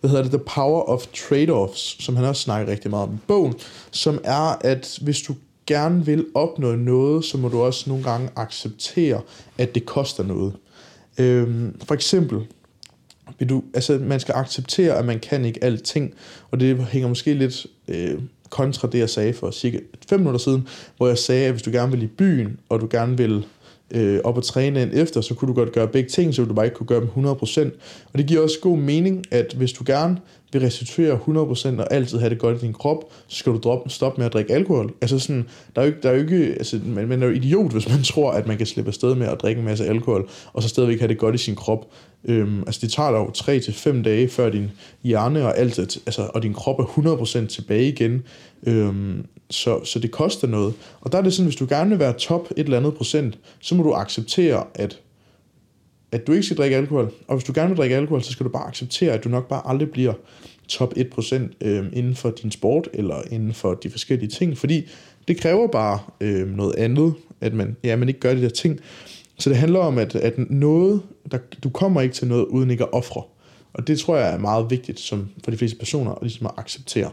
hvad 0.00 0.10
hedder 0.10 0.22
det, 0.22 0.32
The 0.32 0.44
Power 0.46 0.82
of 0.82 1.06
Trade-offs, 1.06 2.02
som 2.04 2.16
han 2.16 2.24
også 2.24 2.42
snakker 2.42 2.72
rigtig 2.72 2.90
meget 2.90 3.08
om 3.08 3.14
i 3.14 3.18
bogen, 3.26 3.54
som 3.90 4.20
er, 4.24 4.56
at 4.60 4.98
hvis 5.02 5.22
du 5.22 5.34
gerne 5.66 6.06
vil 6.06 6.26
opnå 6.34 6.74
noget, 6.74 7.24
så 7.24 7.38
må 7.38 7.48
du 7.48 7.62
også 7.62 7.90
nogle 7.90 8.04
gange 8.04 8.30
acceptere, 8.36 9.20
at 9.58 9.74
det 9.74 9.86
koster 9.86 10.24
noget. 10.24 10.52
Øhm, 11.18 11.80
for 11.84 11.94
eksempel, 11.94 12.46
vil 13.38 13.48
du, 13.48 13.62
altså 13.74 13.98
man 13.98 14.20
skal 14.20 14.34
acceptere, 14.34 14.94
at 14.94 15.04
man 15.04 15.20
kan 15.20 15.44
ikke 15.44 15.64
alting, 15.64 16.14
og 16.50 16.60
det 16.60 16.86
hænger 16.86 17.08
måske 17.08 17.34
lidt 17.34 17.66
øh, 17.88 18.18
kontra 18.50 18.88
det, 18.88 18.98
jeg 18.98 19.10
sagde 19.10 19.32
for 19.32 19.50
cirka 19.50 19.78
5 20.08 20.20
minutter 20.20 20.38
siden, 20.38 20.68
hvor 20.96 21.08
jeg 21.08 21.18
sagde, 21.18 21.46
at 21.46 21.52
hvis 21.52 21.62
du 21.62 21.70
gerne 21.70 21.92
vil 21.92 22.02
i 22.02 22.06
byen, 22.06 22.60
og 22.68 22.80
du 22.80 22.88
gerne 22.90 23.16
vil 23.16 23.46
øh, 23.94 24.20
op 24.24 24.36
og 24.36 24.44
træne 24.44 24.82
ind 24.82 24.90
efter, 24.94 25.20
så 25.20 25.34
kunne 25.34 25.48
du 25.48 25.54
godt 25.54 25.72
gøre 25.72 25.88
begge 25.88 26.08
ting, 26.08 26.34
så 26.34 26.44
du 26.44 26.54
bare 26.54 26.66
ikke 26.66 26.76
kunne 26.76 26.86
gøre 26.86 27.00
dem 27.00 27.26
100%. 27.26 27.60
Og 28.12 28.18
det 28.18 28.26
giver 28.26 28.42
også 28.42 28.60
god 28.62 28.78
mening, 28.78 29.24
at 29.30 29.54
hvis 29.56 29.72
du 29.72 29.84
gerne 29.86 30.16
vil 30.52 30.60
restituere 30.60 31.18
100% 31.28 31.80
og 31.80 31.92
altid 31.92 32.18
have 32.18 32.30
det 32.30 32.38
godt 32.38 32.56
i 32.56 32.66
din 32.66 32.72
krop, 32.72 33.04
så 33.26 33.36
skal 33.36 33.52
du 33.52 33.58
droppe, 33.58 33.90
stoppe 33.90 34.20
med 34.20 34.26
at 34.26 34.32
drikke 34.32 34.52
alkohol. 34.52 34.94
Altså 35.00 35.18
sådan, 35.18 35.48
der 35.76 35.82
er 35.82 35.86
jo 35.86 35.92
ikke, 35.92 36.02
der 36.02 36.10
er 36.10 36.14
jo 36.14 36.20
ikke 36.20 36.44
altså, 36.44 36.80
man, 36.84 37.08
man 37.08 37.22
er 37.22 37.26
jo 37.26 37.32
idiot, 37.32 37.72
hvis 37.72 37.88
man 37.88 38.02
tror, 38.12 38.32
at 38.32 38.46
man 38.46 38.56
kan 38.56 38.66
slippe 38.66 38.88
afsted 38.88 39.14
med 39.14 39.26
at 39.26 39.40
drikke 39.42 39.58
en 39.58 39.64
masse 39.64 39.86
alkohol, 39.86 40.28
og 40.52 40.62
så 40.62 40.68
stadigvæk 40.68 40.98
have 40.98 41.08
det 41.08 41.18
godt 41.18 41.34
i 41.34 41.38
sin 41.38 41.56
krop. 41.56 41.86
Øhm, 42.24 42.60
altså 42.60 42.80
det 42.80 42.92
tager 42.92 43.10
dig 43.10 43.18
jo 43.18 43.30
3 43.30 43.60
til 43.60 44.04
dage, 44.04 44.28
før 44.28 44.50
din 44.50 44.70
hjerne 45.02 45.44
og 45.44 45.58
alt, 45.58 45.78
altså, 45.78 46.30
og 46.34 46.42
din 46.42 46.54
krop 46.54 46.78
er 46.78 46.84
100% 46.84 47.46
tilbage 47.46 47.88
igen. 47.88 48.22
Øhm, 48.66 49.26
så, 49.50 49.84
så 49.84 49.98
det 49.98 50.10
koster 50.10 50.48
noget. 50.48 50.74
Og 51.00 51.12
der 51.12 51.18
er 51.18 51.22
det 51.22 51.32
sådan, 51.32 51.46
hvis 51.46 51.56
du 51.56 51.66
gerne 51.68 51.90
vil 51.90 51.98
være 51.98 52.12
top 52.12 52.50
et 52.56 52.64
eller 52.64 52.76
andet 52.76 52.94
procent, 52.94 53.38
så 53.60 53.74
må 53.74 53.82
du 53.82 53.92
acceptere, 53.92 54.64
at 54.74 54.98
at 56.12 56.26
du 56.26 56.32
ikke 56.32 56.42
skal 56.42 56.56
drikke 56.56 56.76
alkohol. 56.76 57.12
Og 57.28 57.36
hvis 57.36 57.44
du 57.44 57.52
gerne 57.54 57.68
vil 57.68 57.76
drikke 57.76 57.96
alkohol, 57.96 58.22
så 58.22 58.32
skal 58.32 58.46
du 58.46 58.50
bare 58.50 58.68
acceptere, 58.68 59.12
at 59.12 59.24
du 59.24 59.28
nok 59.28 59.48
bare 59.48 59.62
aldrig 59.64 59.90
bliver 59.90 60.12
top 60.68 60.94
1% 60.96 61.34
øh, 61.60 61.86
inden 61.92 62.14
for 62.14 62.30
din 62.30 62.50
sport, 62.50 62.88
eller 62.92 63.22
inden 63.30 63.54
for 63.54 63.74
de 63.74 63.90
forskellige 63.90 64.28
ting, 64.28 64.58
fordi 64.58 64.88
det 65.28 65.40
kræver 65.40 65.66
bare 65.66 65.98
øh, 66.20 66.56
noget 66.56 66.74
andet, 66.74 67.14
at 67.40 67.54
man, 67.54 67.76
ja, 67.84 67.96
man 67.96 68.08
ikke 68.08 68.20
gør 68.20 68.34
de 68.34 68.42
der 68.42 68.48
ting. 68.48 68.80
Så 69.38 69.50
det 69.50 69.58
handler 69.58 69.78
om, 69.78 69.98
at, 69.98 70.14
at 70.14 70.38
noget, 70.50 71.02
der, 71.30 71.38
du 71.64 71.70
kommer 71.70 72.00
ikke 72.00 72.14
til 72.14 72.28
noget, 72.28 72.44
uden 72.44 72.70
ikke 72.70 72.84
at 72.84 72.92
ofre. 72.92 73.22
Og 73.72 73.86
det 73.86 73.98
tror 73.98 74.16
jeg 74.16 74.34
er 74.34 74.38
meget 74.38 74.70
vigtigt 74.70 75.00
som 75.00 75.28
for 75.44 75.50
de 75.50 75.56
fleste 75.56 75.78
personer, 75.78 76.10
at, 76.10 76.18
ligesom 76.22 76.46
at 76.46 76.52
acceptere. 76.56 77.10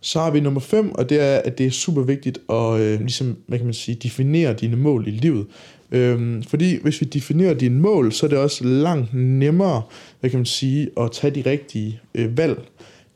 Så 0.00 0.20
har 0.20 0.30
vi 0.30 0.40
nummer 0.40 0.60
5, 0.60 0.92
og 0.94 1.08
det 1.08 1.20
er, 1.20 1.36
at 1.36 1.58
det 1.58 1.66
er 1.66 1.70
super 1.70 2.02
vigtigt 2.02 2.38
at 2.50 2.80
øh, 2.80 3.00
ligesom, 3.00 3.36
hvad 3.46 3.58
kan 3.58 3.66
man 3.66 3.74
sige, 3.74 3.94
definere 3.94 4.52
dine 4.52 4.76
mål 4.76 5.08
i 5.08 5.10
livet. 5.10 5.46
Øhm, 5.90 6.42
fordi 6.42 6.78
hvis 6.82 7.00
vi 7.00 7.06
definerer 7.06 7.54
dine 7.54 7.80
mål, 7.80 8.12
så 8.12 8.26
er 8.26 8.30
det 8.30 8.38
også 8.38 8.64
langt 8.64 9.14
nemmere, 9.14 9.82
hvad 10.20 10.30
kan 10.30 10.38
man 10.38 10.46
sige, 10.46 10.90
at 11.00 11.12
tage 11.12 11.34
de 11.34 11.50
rigtige 11.50 12.00
øh, 12.14 12.36
valg. 12.36 12.62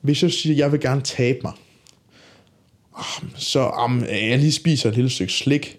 Hvis 0.00 0.22
jeg 0.22 0.32
siger, 0.32 0.54
at 0.54 0.58
jeg 0.58 0.72
vil 0.72 0.80
gerne 0.80 1.00
tabe 1.00 1.38
mig, 1.42 1.52
ah, 2.96 3.28
så 3.34 3.60
om 3.60 4.04
jeg 4.30 4.38
lige 4.38 4.52
spiser 4.52 4.88
et 4.88 4.94
lille 4.94 5.10
stykke 5.10 5.32
slik, 5.32 5.78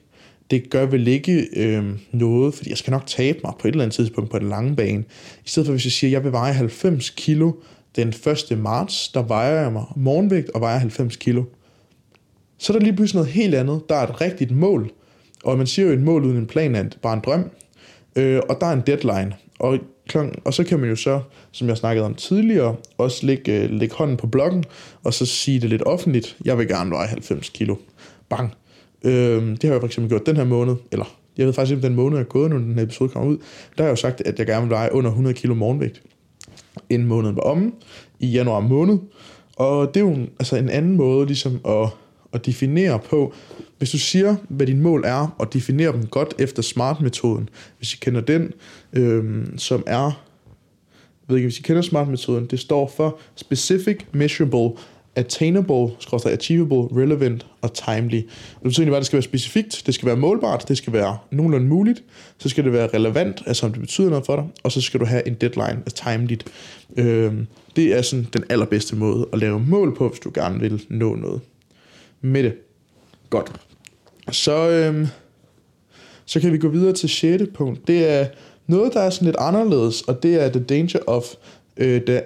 det 0.51 0.69
gør 0.69 0.85
vel 0.85 1.07
ikke 1.07 1.47
øh, 1.55 1.83
noget, 2.11 2.53
fordi 2.53 2.69
jeg 2.69 2.77
skal 2.77 2.91
nok 2.91 3.07
tabe 3.07 3.39
mig 3.43 3.53
på 3.59 3.67
et 3.67 3.71
eller 3.71 3.83
andet 3.83 3.95
tidspunkt 3.95 4.31
på 4.31 4.39
den 4.39 4.49
lange 4.49 4.75
bane. 4.75 5.03
I 5.45 5.49
stedet 5.49 5.67
for 5.67 5.73
hvis 5.73 5.85
jeg 5.85 5.91
siger, 5.91 6.09
at 6.09 6.13
jeg 6.13 6.23
vil 6.23 6.31
veje 6.31 6.53
90 6.53 7.09
kilo 7.09 7.51
den 7.95 8.07
1. 8.51 8.57
marts, 8.57 9.09
der 9.09 9.23
vejer 9.23 9.61
jeg 9.61 9.71
mig 9.71 9.85
morgenvægt 9.95 10.49
og 10.49 10.61
vejer 10.61 10.77
90 10.77 11.15
kilo. 11.15 11.43
Så 12.57 12.73
er 12.73 12.77
der 12.77 12.85
lige 12.85 12.95
pludselig 12.95 13.19
noget 13.19 13.33
helt 13.33 13.55
andet. 13.55 13.81
Der 13.89 13.95
er 13.95 14.07
et 14.07 14.21
rigtigt 14.21 14.51
mål. 14.51 14.91
Og 15.43 15.57
man 15.57 15.67
siger 15.67 15.85
jo, 15.85 15.91
at 15.91 15.97
et 15.97 16.03
mål 16.03 16.23
uden 16.23 16.37
en 16.37 16.47
plan 16.47 16.75
er 16.75 16.83
bare 17.01 17.13
en 17.13 17.21
drøm. 17.25 17.49
Øh, 18.15 18.41
og 18.49 18.57
der 18.61 18.67
er 18.67 18.73
en 18.73 18.83
deadline. 18.87 19.35
Og, 19.59 19.77
og 20.45 20.53
så 20.53 20.63
kan 20.63 20.79
man 20.79 20.89
jo 20.89 20.95
så, 20.95 21.21
som 21.51 21.67
jeg 21.67 21.77
snakkede 21.77 22.05
om 22.05 22.13
tidligere, 22.13 22.75
også 22.97 23.25
lægge, 23.25 23.63
øh, 23.63 23.69
lægge 23.69 23.95
hånden 23.95 24.17
på 24.17 24.27
blokken, 24.27 24.63
og 25.03 25.13
så 25.13 25.25
sige 25.25 25.59
det 25.59 25.69
lidt 25.69 25.83
offentligt. 25.85 26.37
Jeg 26.45 26.57
vil 26.57 26.67
gerne 26.67 26.91
veje 26.91 27.07
90 27.07 27.49
kilo. 27.49 27.75
Bang. 28.29 28.53
Øh, 29.03 29.11
det 29.51 29.63
har 29.63 29.71
jeg 29.71 29.81
for 29.81 29.87
eksempel 29.87 30.09
gjort 30.09 30.25
den 30.25 30.35
her 30.35 30.43
måned, 30.43 30.75
eller 30.91 31.15
jeg 31.37 31.45
ved 31.45 31.53
faktisk 31.53 31.75
ikke, 31.75 31.87
om 31.87 31.89
den 31.89 31.95
måned 32.03 32.17
er 32.17 32.23
gået, 32.23 32.49
når 32.49 32.57
den 32.57 32.75
her 32.75 32.83
episode 32.83 33.09
kommer 33.09 33.29
ud. 33.29 33.37
Der 33.37 33.83
har 33.83 33.83
jeg 33.83 33.91
jo 33.91 33.95
sagt, 33.95 34.21
at 34.21 34.39
jeg 34.39 34.47
gerne 34.47 34.61
vil 34.61 34.69
veje 34.69 34.93
under 34.93 35.09
100 35.09 35.35
kilo 35.35 35.53
morgenvægt. 35.53 36.01
Inden 36.89 37.07
måneden 37.07 37.35
var 37.35 37.41
omme, 37.41 37.71
i 38.19 38.27
januar 38.27 38.59
måned. 38.59 38.97
Og 39.55 39.93
det 39.93 39.99
er 39.99 40.05
jo 40.05 40.15
altså 40.39 40.55
en 40.55 40.69
anden 40.69 40.97
måde 40.97 41.25
ligesom 41.25 41.59
at, 41.67 41.89
at 42.33 42.45
definere 42.45 42.99
på, 42.99 43.33
hvis 43.77 43.91
du 43.91 43.99
siger, 43.99 44.35
hvad 44.49 44.67
din 44.67 44.81
mål 44.81 45.03
er, 45.05 45.35
og 45.37 45.53
definerer 45.53 45.91
dem 45.91 46.05
godt 46.05 46.33
efter 46.39 46.61
SMART-metoden, 46.61 47.49
hvis 47.77 47.93
I 47.93 47.97
kender 48.01 48.21
den, 48.21 48.53
øh, 48.93 49.45
som 49.57 49.83
er, 49.87 50.03
jeg 50.03 50.13
ved 51.27 51.37
ikke, 51.37 51.47
hvis 51.47 51.59
I 51.59 51.61
kender 51.61 51.81
SMART-metoden, 51.81 52.45
det 52.45 52.59
står 52.59 52.93
for 52.97 53.19
Specific, 53.35 53.97
Measurable, 54.11 54.71
Attainable, 55.15 55.95
achievable, 56.25 57.01
relevant 57.01 57.47
og 57.61 57.73
timely. 57.73 58.21
Og 58.55 58.55
det 58.55 58.63
betyder 58.63 58.81
egentlig 58.81 58.91
bare, 58.91 58.97
at 58.97 59.01
det 59.01 59.05
skal 59.05 59.17
være 59.17 59.23
specifikt, 59.23 59.83
det 59.85 59.93
skal 59.93 60.05
være 60.05 60.15
målbart, 60.15 60.67
det 60.67 60.77
skal 60.77 60.93
være 60.93 61.17
nogenlunde 61.31 61.67
muligt, 61.67 62.03
så 62.37 62.49
skal 62.49 62.63
det 62.63 62.73
være 62.73 62.89
relevant, 62.93 63.43
altså 63.45 63.65
om 63.65 63.71
det 63.71 63.81
betyder 63.81 64.09
noget 64.09 64.25
for 64.25 64.35
dig, 64.35 64.45
og 64.63 64.71
så 64.71 64.81
skal 64.81 64.99
du 64.99 65.05
have 65.05 65.27
en 65.27 65.33
deadline, 65.33 65.81
altså 65.85 66.03
timely. 66.03 66.35
Øh, 66.97 67.33
det 67.75 67.97
er 67.97 68.01
sådan 68.01 68.27
den 68.33 68.43
allerbedste 68.49 68.95
måde 68.95 69.27
at 69.33 69.39
lave 69.39 69.59
mål 69.59 69.95
på, 69.95 70.09
hvis 70.09 70.19
du 70.19 70.31
gerne 70.33 70.59
vil 70.59 70.85
nå 70.89 71.15
noget 71.15 71.41
med 72.21 72.43
det. 72.43 72.53
Godt. 73.29 73.51
Så, 74.31 74.69
øhm, 74.69 75.07
så 76.25 76.39
kan 76.39 76.53
vi 76.53 76.57
gå 76.57 76.67
videre 76.67 76.93
til 76.93 77.09
6. 77.09 77.43
punkt. 77.53 77.87
Det 77.87 78.09
er 78.09 78.27
noget, 78.67 78.93
der 78.93 78.99
er 78.99 79.09
sådan 79.09 79.25
lidt 79.25 79.37
anderledes, 79.39 80.01
og 80.01 80.23
det 80.23 80.43
er 80.43 80.49
the 80.49 80.63
danger 80.63 80.99
of 81.07 81.25
øh, 81.77 82.01
the 82.01 82.21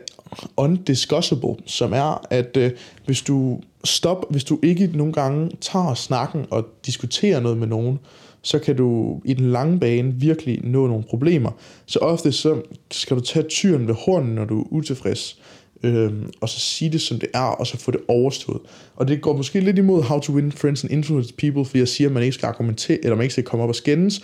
undiscussable, 0.57 1.55
som 1.65 1.93
er, 1.93 2.27
at 2.29 2.57
øh, 2.57 2.71
hvis 3.05 3.21
du 3.21 3.59
stop, 3.83 4.25
hvis 4.29 4.43
du 4.43 4.59
ikke 4.63 4.89
nogle 4.93 5.13
gange 5.13 5.51
tager 5.61 5.93
snakken 5.93 6.45
og 6.49 6.67
diskuterer 6.85 7.39
noget 7.39 7.57
med 7.57 7.67
nogen, 7.67 7.99
så 8.41 8.59
kan 8.59 8.75
du 8.75 9.21
i 9.25 9.33
den 9.33 9.51
lange 9.51 9.79
bane 9.79 10.13
virkelig 10.13 10.59
nå 10.63 10.87
nogle 10.87 11.03
problemer. 11.03 11.51
Så 11.85 11.99
ofte 11.99 12.31
så 12.31 12.61
skal 12.91 13.17
du 13.17 13.21
tage 13.21 13.45
tyren 13.49 13.87
ved 13.87 13.95
hornen, 14.05 14.35
når 14.35 14.45
du 14.45 14.61
er 14.61 14.65
utilfreds 14.71 15.39
øhm, 15.83 16.31
og 16.41 16.49
så 16.49 16.59
sige 16.59 16.91
det 16.91 17.01
som 17.01 17.19
det 17.19 17.29
er, 17.33 17.39
og 17.39 17.67
så 17.67 17.77
få 17.77 17.91
det 17.91 17.99
overstået. 18.07 18.61
Og 18.95 19.07
det 19.07 19.21
går 19.21 19.37
måske 19.37 19.59
lidt 19.59 19.77
imod 19.77 20.03
How 20.03 20.19
to 20.19 20.33
Win 20.33 20.51
Friends 20.51 20.83
and 20.83 20.93
Influence 20.93 21.33
People, 21.33 21.65
fordi 21.65 21.79
jeg 21.79 21.87
siger, 21.87 22.07
at 22.07 22.13
man 22.13 22.23
ikke 22.23 22.33
skal 22.33 22.47
argumentere, 22.47 22.97
eller 23.03 23.15
man 23.15 23.23
ikke 23.23 23.33
skal 23.33 23.43
komme 23.43 23.63
op 23.63 23.69
og 23.69 23.75
skændes, 23.75 24.21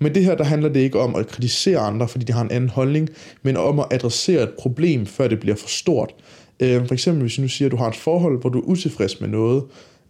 men 0.00 0.14
det 0.14 0.24
her, 0.24 0.34
der 0.34 0.44
handler 0.44 0.68
det 0.68 0.80
ikke 0.80 1.00
om 1.00 1.14
at 1.14 1.26
kritisere 1.26 1.78
andre, 1.78 2.08
fordi 2.08 2.24
de 2.24 2.32
har 2.32 2.42
en 2.42 2.50
anden 2.50 2.70
holdning, 2.70 3.08
men 3.42 3.56
om 3.56 3.78
at 3.78 3.86
adressere 3.90 4.42
et 4.42 4.50
problem, 4.58 5.06
før 5.06 5.28
det 5.28 5.40
bliver 5.40 5.56
for 5.56 5.68
stort. 5.68 6.14
Øh, 6.60 6.86
for 6.86 6.94
eksempel, 6.94 7.22
hvis 7.22 7.36
du 7.36 7.42
nu 7.42 7.48
siger, 7.48 7.68
at 7.68 7.72
du 7.72 7.76
har 7.76 7.88
et 7.88 7.96
forhold, 7.96 8.40
hvor 8.40 8.50
du 8.50 8.58
er 8.58 8.64
utilfreds 8.64 9.20
med 9.20 9.28
noget, 9.28 9.62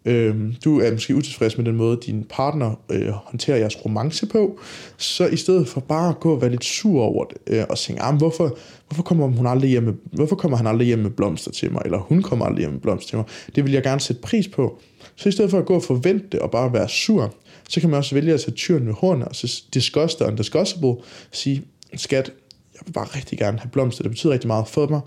øh, 0.05 0.37
du 0.65 0.81
er 0.81 0.93
måske 0.93 1.15
utilfreds 1.15 1.57
med 1.57 1.65
den 1.65 1.77
måde, 1.77 1.99
din 2.07 2.27
partner 2.31 2.75
øh, 2.91 3.09
håndterer 3.09 3.57
jeres 3.57 3.85
romance 3.85 4.27
på, 4.27 4.61
så 4.97 5.27
i 5.27 5.37
stedet 5.37 5.69
for 5.69 5.81
bare 5.81 6.09
at 6.09 6.21
gå 6.21 6.33
og 6.33 6.41
være 6.41 6.51
lidt 6.51 6.65
sur 6.65 7.03
over 7.03 7.25
det, 7.25 7.37
øh, 7.47 7.65
og 7.71 7.79
tænke, 7.79 8.03
ah, 8.03 8.17
hvorfor, 8.17 8.59
hvorfor, 8.89 9.03
kommer 9.03 9.27
hun 9.27 9.47
aldrig 9.47 9.71
hjem 9.71 9.83
med, 9.83 9.93
hvorfor 10.13 10.37
kommer 10.37 10.57
han 10.57 10.67
aldrig 10.67 10.87
hjem 10.87 10.99
med 10.99 11.11
blomster 11.11 11.51
til 11.51 11.73
mig, 11.73 11.83
eller 11.85 11.99
hun 11.99 12.23
kommer 12.23 12.45
aldrig 12.45 12.63
hjem 12.63 12.73
med 12.73 12.81
blomster 12.81 13.09
til 13.09 13.17
mig, 13.17 13.27
det 13.55 13.65
vil 13.65 13.73
jeg 13.73 13.83
gerne 13.83 14.01
sætte 14.01 14.23
pris 14.23 14.49
på. 14.49 14.81
Så 15.17 15.29
i 15.29 15.33
stedet 15.33 15.51
for 15.51 15.59
at 15.59 15.67
gå 15.67 15.75
og 15.75 15.83
forvente 15.83 16.27
det, 16.33 16.41
og 16.41 16.51
bare 16.51 16.73
være 16.73 16.89
sur, 16.89 17.35
så 17.69 17.81
kan 17.81 17.91
man 17.91 17.99
også 17.99 18.15
vælge 18.15 18.35
at 18.35 18.41
tage 18.41 18.55
tyren 18.55 18.87
ved 18.87 18.95
hornet, 18.95 19.29
og 19.29 19.37
så 19.37 19.63
discuss 19.75 20.15
the 20.15 20.27
undiscussable, 20.27 20.95
sige, 21.33 21.63
skat, 21.95 22.33
jeg 22.75 22.83
vil 22.87 22.93
bare 22.93 23.07
rigtig 23.17 23.39
gerne 23.39 23.59
have 23.59 23.71
blomster, 23.71 24.03
det 24.03 24.11
betyder 24.11 24.33
rigtig 24.33 24.49
meget 24.49 24.69
for 24.69 24.87
mig, 24.87 25.01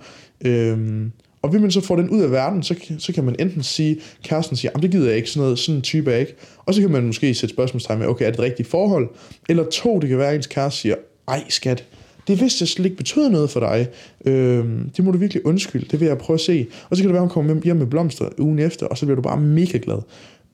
øhm, 0.46 1.12
og 1.44 1.50
hvis 1.50 1.62
man 1.62 1.72
så 1.72 1.82
får 1.82 1.96
den 1.96 2.10
ud 2.10 2.22
af 2.22 2.32
verden, 2.32 2.64
så, 2.64 2.76
så 2.98 3.14
kan 3.14 3.24
man 3.24 3.36
enten 3.40 3.64
sige, 3.64 3.98
kæresten 4.24 4.58
siger, 4.58 4.72
det 4.72 4.92
gider 4.92 5.08
jeg 5.08 5.18
ikke, 5.18 5.30
sådan, 5.30 5.44
noget, 5.44 5.60
sådan 5.60 5.76
en 5.76 5.82
type 5.82 6.12
er 6.12 6.18
ikke. 6.18 6.36
Og 6.58 6.74
så 6.74 6.82
kan 6.82 6.92
man 6.92 7.06
måske 7.06 7.34
sætte 7.34 7.56
spørgsmålstegn 7.56 8.00
med, 8.00 8.08
okay, 8.08 8.26
er 8.26 8.30
det 8.30 8.40
et 8.40 8.44
rigtigt 8.44 8.70
forhold? 8.70 9.10
Eller 9.50 9.64
to, 9.64 10.00
det 10.00 10.10
kan 10.10 10.18
være, 10.18 10.30
at 10.30 10.36
ens 10.36 10.48
kæreste 10.48 10.82
siger, 10.82 10.96
ej 11.28 11.44
skat, 11.50 11.86
det 12.28 12.42
vidste 12.42 12.62
jeg 12.62 12.68
slet 12.68 12.86
ikke 12.86 12.98
betyder 12.98 13.30
noget 13.30 13.50
for 13.50 13.60
dig. 13.60 13.88
Øhm, 14.26 14.90
det 14.98 15.06
må 15.06 15.12
du 15.12 15.18
virkelig 15.18 15.46
undskylde, 15.46 15.86
det 15.92 16.00
vil 16.00 16.08
jeg 16.08 16.18
prøve 16.18 16.36
at 16.36 16.42
se. 16.42 16.68
Og 16.90 16.98
så 16.98 17.04
kan 17.04 17.08
det 17.08 17.14
være, 17.14 17.24
at 17.24 17.34
hun 17.34 17.48
kommer 17.48 17.62
hjem 17.64 17.76
med 17.76 17.88
blomster 17.88 18.30
ugen 18.38 18.60
efter, 18.60 18.86
og 18.86 18.98
så 18.98 19.06
bliver 19.06 19.16
du 19.16 19.22
bare 19.22 19.40
mega 19.40 19.80
glad. 19.84 19.98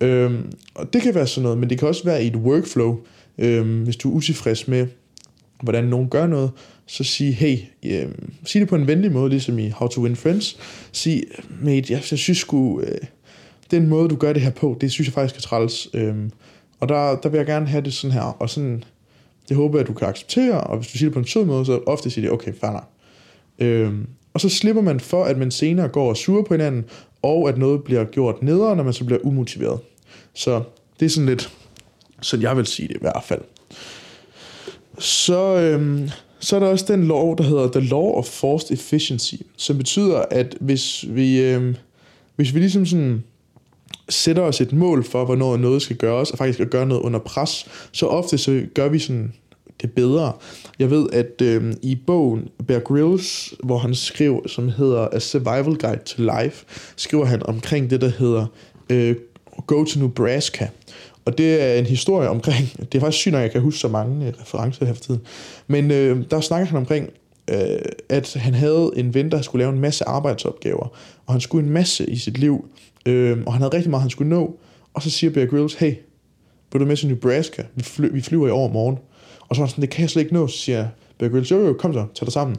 Øhm, 0.01 0.51
og 0.75 0.93
det 0.93 1.01
kan 1.01 1.15
være 1.15 1.27
sådan 1.27 1.43
noget, 1.43 1.57
men 1.57 1.69
det 1.69 1.79
kan 1.79 1.87
også 1.87 2.03
være 2.03 2.23
i 2.23 2.27
et 2.27 2.35
workflow, 2.35 2.97
øhm, 3.37 3.83
hvis 3.83 3.95
du 3.95 4.11
er 4.11 4.13
utilfreds 4.13 4.67
med, 4.67 4.87
hvordan 5.63 5.83
nogen 5.83 6.09
gør 6.09 6.27
noget, 6.27 6.51
så 6.89 7.03
sige, 7.03 7.31
hey, 7.31 7.57
øh, 7.85 8.11
sig 8.45 8.61
det 8.61 8.69
på 8.69 8.75
en 8.75 8.87
venlig 8.87 9.11
måde, 9.11 9.29
ligesom 9.29 9.59
i 9.59 9.69
How 9.69 9.87
to 9.87 10.01
Win 10.01 10.15
Friends. 10.15 10.57
Sig, 10.91 11.23
mate, 11.61 11.93
jeg, 11.93 12.03
jeg 12.11 12.19
synes 12.19 12.37
sgu, 12.37 12.81
øh, 12.81 12.97
den 13.71 13.87
måde, 13.87 14.09
du 14.09 14.15
gør 14.15 14.33
det 14.33 14.41
her 14.41 14.49
på, 14.51 14.77
det 14.81 14.91
synes 14.91 15.07
jeg 15.07 15.13
faktisk 15.13 15.35
er 15.37 15.41
træls. 15.41 15.87
Øh, 15.93 16.15
og 16.79 16.89
der, 16.89 17.15
der 17.15 17.29
vil 17.29 17.37
jeg 17.37 17.45
gerne 17.45 17.67
have 17.67 17.83
det 17.83 17.93
sådan 17.93 18.11
her, 18.11 18.21
og 18.21 18.49
sådan, 18.49 18.83
det 19.49 19.57
håber 19.57 19.77
jeg, 19.77 19.81
at 19.81 19.87
du 19.87 19.93
kan 19.93 20.07
acceptere, 20.07 20.61
og 20.61 20.77
hvis 20.77 20.91
du 20.91 20.97
siger 20.97 21.09
det 21.09 21.13
på 21.13 21.19
en 21.19 21.27
sød 21.27 21.45
måde, 21.45 21.65
så 21.65 21.79
ofte 21.87 22.09
siger 22.09 22.25
det, 22.25 22.31
okay, 22.31 22.53
fair 22.53 22.71
nok. 22.71 22.89
Øh, 23.59 23.93
og 24.33 24.41
så 24.41 24.49
slipper 24.49 24.81
man 24.81 24.99
for, 24.99 25.23
at 25.23 25.37
man 25.37 25.51
senere 25.51 25.87
går 25.87 26.09
og 26.09 26.17
suger 26.17 26.43
på 26.43 26.53
hinanden, 26.53 26.85
og 27.21 27.49
at 27.49 27.57
noget 27.57 27.83
bliver 27.83 28.03
gjort 28.03 28.43
nedere, 28.43 28.75
når 28.75 28.83
man 28.83 28.93
så 28.93 29.05
bliver 29.05 29.19
umotiveret. 29.23 29.79
Så 30.33 30.63
det 30.99 31.05
er 31.05 31.09
sådan 31.09 31.29
lidt, 31.29 31.53
sådan 32.21 32.43
jeg 32.43 32.57
vil 32.57 32.65
sige 32.65 32.87
det 32.87 32.95
i 32.95 33.01
hvert 33.01 33.23
fald. 33.23 33.41
Så, 34.99 35.55
øhm, 35.55 36.09
så 36.39 36.55
er 36.55 36.59
der 36.59 36.67
også 36.67 36.85
den 36.87 37.03
lov, 37.03 37.37
der 37.37 37.43
hedder 37.43 37.71
The 37.71 37.89
Law 37.89 38.11
of 38.11 38.25
Forced 38.25 38.71
Efficiency, 38.71 39.35
som 39.57 39.77
betyder, 39.77 40.25
at 40.31 40.55
hvis 40.59 41.05
vi, 41.07 41.41
øh, 41.41 41.75
hvis 42.35 42.53
vi 42.53 42.59
ligesom 42.59 42.85
sådan 42.85 43.23
sætter 44.09 44.41
os 44.41 44.61
et 44.61 44.73
mål 44.73 45.03
for, 45.03 45.25
hvornår 45.25 45.57
noget 45.57 45.81
skal 45.81 45.95
gøres, 45.95 46.31
og 46.31 46.37
faktisk 46.37 46.59
at 46.59 46.69
gøre 46.69 46.85
noget 46.85 47.01
under 47.01 47.19
pres, 47.19 47.65
så 47.91 48.05
ofte 48.05 48.37
så 48.37 48.61
gør 48.73 48.89
vi 48.89 48.99
sådan 48.99 49.33
det 49.81 49.91
bedre. 49.91 50.33
Jeg 50.79 50.91
ved, 50.91 51.07
at 51.13 51.41
øh, 51.41 51.73
i 51.81 51.95
bogen 52.07 52.47
Bear 52.67 52.79
Grylls, 52.79 53.53
hvor 53.63 53.77
han 53.77 53.95
skriver, 53.95 54.47
som 54.47 54.69
hedder 54.69 55.07
A 55.11 55.19
Survival 55.19 55.75
Guide 55.75 56.03
to 56.05 56.23
Life, 56.23 56.65
skriver 56.95 57.25
han 57.25 57.43
omkring 57.43 57.89
det, 57.89 58.01
der 58.01 58.11
hedder 58.19 58.45
øh, 58.89 59.15
Go 59.67 59.83
to 59.83 59.99
Nebraska. 59.99 60.67
Og 61.25 61.37
det 61.37 61.61
er 61.61 61.73
en 61.79 61.85
historie 61.85 62.29
omkring, 62.29 62.69
det 62.91 62.95
er 62.95 62.99
faktisk 62.99 63.17
sygt, 63.17 63.35
at 63.35 63.41
jeg 63.41 63.51
kan 63.51 63.61
huske 63.61 63.79
så 63.79 63.87
mange 63.87 64.27
øh, 64.27 64.33
referencer 64.41 64.85
her 64.85 64.93
for 64.93 65.01
tiden, 65.01 65.21
men 65.67 65.91
øh, 65.91 66.23
der 66.31 66.41
snakker 66.41 66.67
han 66.67 66.77
omkring, 66.77 67.09
øh, 67.49 67.79
at 68.09 68.33
han 68.33 68.53
havde 68.53 68.91
en 68.95 69.13
ven, 69.13 69.31
der 69.31 69.41
skulle 69.41 69.63
lave 69.63 69.73
en 69.73 69.79
masse 69.79 70.05
arbejdsopgaver, 70.05 70.87
og 71.25 71.33
han 71.33 71.41
skulle 71.41 71.67
en 71.67 71.73
masse 71.73 72.09
i 72.09 72.17
sit 72.17 72.37
liv, 72.37 72.65
øh, 73.05 73.37
og 73.45 73.53
han 73.53 73.61
havde 73.61 73.75
rigtig 73.75 73.89
meget, 73.89 74.01
han 74.01 74.09
skulle 74.09 74.29
nå, 74.29 74.59
og 74.93 75.01
så 75.01 75.09
siger 75.09 75.33
Bear 75.33 75.45
Grylls, 75.45 75.73
hey, 75.73 75.93
vil 76.71 76.81
du 76.81 76.85
med 76.85 76.97
til 76.97 77.07
Nebraska? 77.07 77.63
Vi, 77.75 77.83
fly, 77.83 78.09
vi 78.11 78.21
flyver 78.21 78.47
i 78.47 78.51
år 78.51 78.67
morgen. 78.67 78.97
Og 79.39 79.55
så 79.55 79.61
var 79.61 79.65
han 79.65 79.69
sådan, 79.69 79.81
det 79.81 79.89
kan 79.89 80.01
jeg 80.01 80.09
slet 80.09 80.23
ikke 80.23 80.33
nå, 80.33 80.47
så 80.47 80.57
siger 80.57 80.87
Bear 81.19 81.29
Grylls, 81.29 81.51
jo 81.51 81.65
jo, 81.65 81.73
kom 81.73 81.93
så, 81.93 82.05
tag 82.15 82.25
dig 82.25 82.33
sammen. 82.33 82.57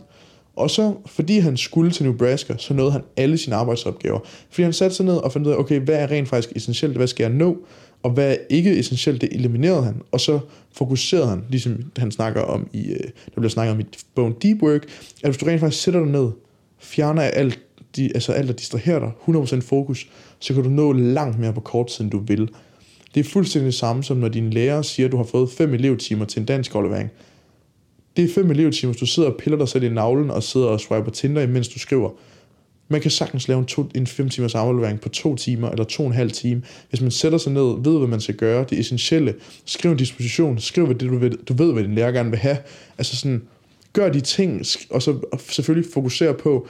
Og 0.56 0.70
så, 0.70 0.94
fordi 1.06 1.38
han 1.38 1.56
skulle 1.56 1.90
til 1.90 2.06
Nebraska, 2.06 2.54
så 2.58 2.74
nåede 2.74 2.92
han 2.92 3.02
alle 3.16 3.38
sine 3.38 3.56
arbejdsopgaver. 3.56 4.18
Fordi 4.50 4.62
han 4.62 4.72
satte 4.72 4.96
sig 4.96 5.06
ned 5.06 5.16
og 5.16 5.32
fandt 5.32 5.46
ud 5.46 5.52
af, 5.52 5.56
okay, 5.56 5.80
hvad 5.80 5.94
er 5.94 6.10
rent 6.10 6.28
faktisk 6.28 6.56
essentielt, 6.56 6.96
hvad 6.96 7.06
skal 7.06 7.24
jeg 7.24 7.32
nå? 7.32 7.56
Og 8.02 8.10
hvad 8.10 8.30
er 8.30 8.36
ikke 8.50 8.78
essentielt, 8.78 9.20
det 9.20 9.28
eliminerede 9.32 9.84
han. 9.84 10.02
Og 10.12 10.20
så 10.20 10.40
fokuserede 10.72 11.28
han, 11.28 11.44
ligesom 11.48 11.84
han 11.96 12.10
snakker 12.10 12.40
om 12.40 12.68
i, 12.72 12.90
øh, 12.90 13.00
der 13.34 13.40
bliver 13.40 13.48
snakket 13.48 13.74
om 13.74 13.80
i 13.80 13.84
bogen 14.14 14.34
Deep 14.42 14.62
Work, 14.62 14.82
at 15.22 15.30
hvis 15.30 15.36
du 15.36 15.46
rent 15.46 15.60
faktisk 15.60 15.82
sætter 15.82 16.00
dig 16.00 16.10
ned, 16.10 16.30
fjerner 16.78 17.22
alt, 17.22 17.60
de, 17.96 18.10
altså 18.14 18.32
alt, 18.32 18.48
der 18.48 18.54
distraherer 18.54 18.98
dig, 18.98 19.10
100% 19.28 19.60
fokus, 19.60 20.08
så 20.38 20.54
kan 20.54 20.62
du 20.62 20.70
nå 20.70 20.92
langt 20.92 21.38
mere 21.38 21.52
på 21.52 21.60
kort 21.60 21.86
tid, 21.86 22.04
end 22.04 22.10
du 22.10 22.18
vil. 22.18 22.50
Det 23.14 23.20
er 23.20 23.24
fuldstændig 23.24 23.66
det 23.66 23.74
samme 23.74 24.04
som 24.04 24.16
når 24.16 24.28
din 24.28 24.50
lærer 24.50 24.82
siger, 24.82 25.06
at 25.06 25.12
du 25.12 25.16
har 25.16 25.24
fået 25.24 25.50
5 25.50 25.74
elevtimer 25.74 26.24
til 26.24 26.40
en 26.40 26.46
dansk 26.46 26.74
aflevering. 26.74 27.10
Det 28.16 28.24
er 28.24 28.28
5 28.34 28.50
elevtimer, 28.50 28.92
hvis 28.92 29.00
du 29.00 29.06
sidder 29.06 29.30
og 29.30 29.36
piller 29.36 29.58
dig 29.58 29.68
selv 29.68 29.84
i 29.84 29.88
navlen 29.88 30.30
og 30.30 30.42
sidder 30.42 30.66
og 30.66 30.80
swiper 30.80 31.10
Tinder, 31.10 31.42
imens 31.42 31.68
du 31.68 31.78
skriver. 31.78 32.10
Man 32.92 33.00
kan 33.00 33.10
sagtens 33.10 33.48
lave 33.48 33.58
en, 33.58 33.66
to, 33.66 33.88
en 33.94 34.06
5 34.06 34.28
timers 34.28 34.54
aflevering 34.54 35.00
på 35.00 35.08
to 35.08 35.36
timer 35.36 35.70
eller 35.70 35.84
to 35.84 36.02
og 36.02 36.06
en 36.06 36.14
halv 36.14 36.30
time. 36.30 36.62
Hvis 36.88 37.00
man 37.00 37.10
sætter 37.10 37.38
sig 37.38 37.52
ned, 37.52 37.82
ved 37.82 37.98
hvad 37.98 38.08
man 38.08 38.20
skal 38.20 38.34
gøre, 38.34 38.64
det 38.70 38.78
essentielle, 38.78 39.34
skriv 39.64 39.90
en 39.90 39.96
disposition, 39.96 40.58
skriv 40.58 40.86
hvad 40.86 40.94
det 40.94 41.10
du 41.10 41.18
ved, 41.18 41.30
du 41.30 41.54
ved, 41.54 41.72
hvad 41.72 41.82
din 41.82 41.94
lærer 41.94 42.12
gerne 42.12 42.30
vil 42.30 42.38
have. 42.38 42.56
Altså 42.98 43.16
sådan, 43.16 43.42
gør 43.92 44.08
de 44.08 44.20
ting, 44.20 44.62
og 44.90 45.02
så 45.02 45.18
selvfølgelig 45.38 45.90
fokusere 45.94 46.34
på, 46.34 46.68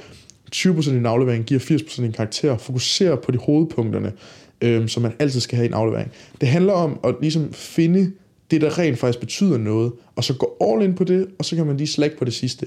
20% 0.54 0.90
i 0.90 0.96
en 0.96 1.06
aflevering 1.06 1.44
giver 1.44 1.60
80% 1.60 2.02
i 2.02 2.04
en 2.04 2.12
karakter. 2.12 2.58
Fokusere 2.58 3.16
på 3.16 3.30
de 3.30 3.38
hovedpunkterne, 3.38 4.12
øhm, 4.60 4.88
som 4.88 5.02
man 5.02 5.12
altid 5.18 5.40
skal 5.40 5.56
have 5.56 5.64
i 5.64 5.68
en 5.68 5.74
aflevering. 5.74 6.10
Det 6.40 6.48
handler 6.48 6.72
om 6.72 7.00
at 7.04 7.14
ligesom 7.20 7.52
finde 7.52 8.12
det, 8.50 8.60
der 8.60 8.78
rent 8.78 8.98
faktisk 8.98 9.20
betyder 9.20 9.58
noget, 9.58 9.92
og 10.16 10.24
så 10.24 10.34
gå 10.34 10.56
all 10.60 10.82
in 10.82 10.94
på 10.94 11.04
det, 11.04 11.26
og 11.38 11.44
så 11.44 11.56
kan 11.56 11.66
man 11.66 11.76
lige 11.76 11.86
slække 11.86 12.18
på 12.18 12.24
det 12.24 12.34
sidste. 12.34 12.66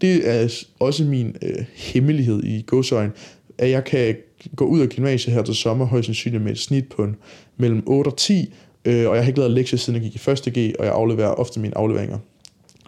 Det 0.00 0.28
er 0.28 0.64
også 0.80 1.04
min 1.04 1.36
øh, 1.42 1.64
hemmelighed 1.74 2.44
i 2.44 2.64
godsøjen, 2.66 3.10
at 3.58 3.70
jeg 3.70 3.84
kan 3.84 4.16
gå 4.56 4.64
ud 4.64 4.80
af 4.80 4.88
gymnasiet 4.88 5.34
her 5.34 5.42
til 5.42 5.54
sommer, 5.54 5.84
højst 5.86 6.06
sandsynligt 6.06 6.42
med 6.42 6.52
et 6.52 6.58
snit 6.58 6.88
på 6.88 7.04
en, 7.04 7.16
mellem 7.56 7.82
8 7.86 8.08
og 8.08 8.16
10, 8.16 8.54
øh, 8.84 9.08
og 9.08 9.16
jeg 9.16 9.24
har 9.24 9.28
ikke 9.28 9.38
lavet 9.38 9.52
lektier 9.52 9.78
siden 9.78 10.02
jeg 10.02 10.10
gik 10.10 10.26
i 10.26 10.30
1. 10.30 10.52
G, 10.54 10.74
og 10.78 10.84
jeg 10.84 10.94
afleverer 10.94 11.28
ofte 11.28 11.60
mine 11.60 11.78
afleveringer 11.78 12.18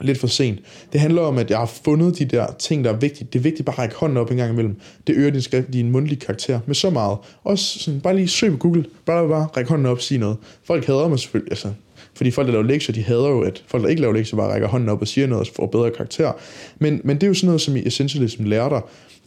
lidt 0.01 0.19
for 0.19 0.27
sent. 0.27 0.59
Det 0.93 1.01
handler 1.01 1.23
om, 1.23 1.39
at 1.39 1.51
jeg 1.51 1.59
har 1.59 1.67
fundet 1.85 2.19
de 2.19 2.25
der 2.25 2.47
ting, 2.59 2.85
der 2.85 2.93
er 2.93 2.97
vigtige. 2.97 3.29
Det 3.33 3.39
er 3.39 3.43
vigtigt 3.43 3.67
bare 3.67 3.75
at 3.75 3.79
række 3.79 3.95
hånden 3.95 4.19
op 4.19 4.31
en 4.31 4.37
gang 4.37 4.53
imellem. 4.53 4.77
Det 5.07 5.17
øger 5.17 5.31
din, 5.31 5.43
skrift, 5.43 5.73
din 5.73 5.91
mundtlige 5.91 6.21
karakter 6.21 6.61
med 6.67 6.75
så 6.75 6.91
meget. 6.91 7.19
Også 7.45 7.79
sådan, 7.79 8.01
bare 8.01 8.17
lige 8.17 8.29
søg 8.29 8.51
på 8.51 8.57
Google. 8.57 8.85
Bare, 9.07 9.29
bare 9.29 9.47
række 9.57 9.71
hånden 9.71 9.87
op 9.87 9.97
og 9.97 10.03
sige 10.03 10.19
noget. 10.19 10.37
Folk 10.65 10.87
hader 10.87 11.09
mig 11.09 11.19
selvfølgelig. 11.19 11.53
Altså, 11.53 11.73
fordi 12.15 12.31
folk, 12.31 12.47
der 12.47 12.53
laver 12.53 12.67
lektier, 12.67 12.95
de 12.95 13.03
hader 13.03 13.29
jo, 13.29 13.41
at 13.41 13.65
folk, 13.67 13.83
der 13.83 13.89
ikke 13.89 14.03
laver 14.03 14.15
lektier, 14.15 14.37
bare 14.37 14.53
rækker 14.53 14.69
hånden 14.69 14.89
op 14.89 15.01
og 15.01 15.09
siger 15.09 15.27
noget 15.27 15.49
og 15.49 15.55
får 15.57 15.67
bedre 15.67 15.91
karakter. 15.91 16.33
Men, 16.79 17.01
men 17.05 17.17
det 17.17 17.23
er 17.23 17.29
jo 17.29 17.35
sådan 17.35 17.47
noget, 17.47 17.61
som 17.61 17.77
i 17.77 17.87
Essentialism 17.87 18.45
lærer 18.45 18.69
dig, 18.69 18.81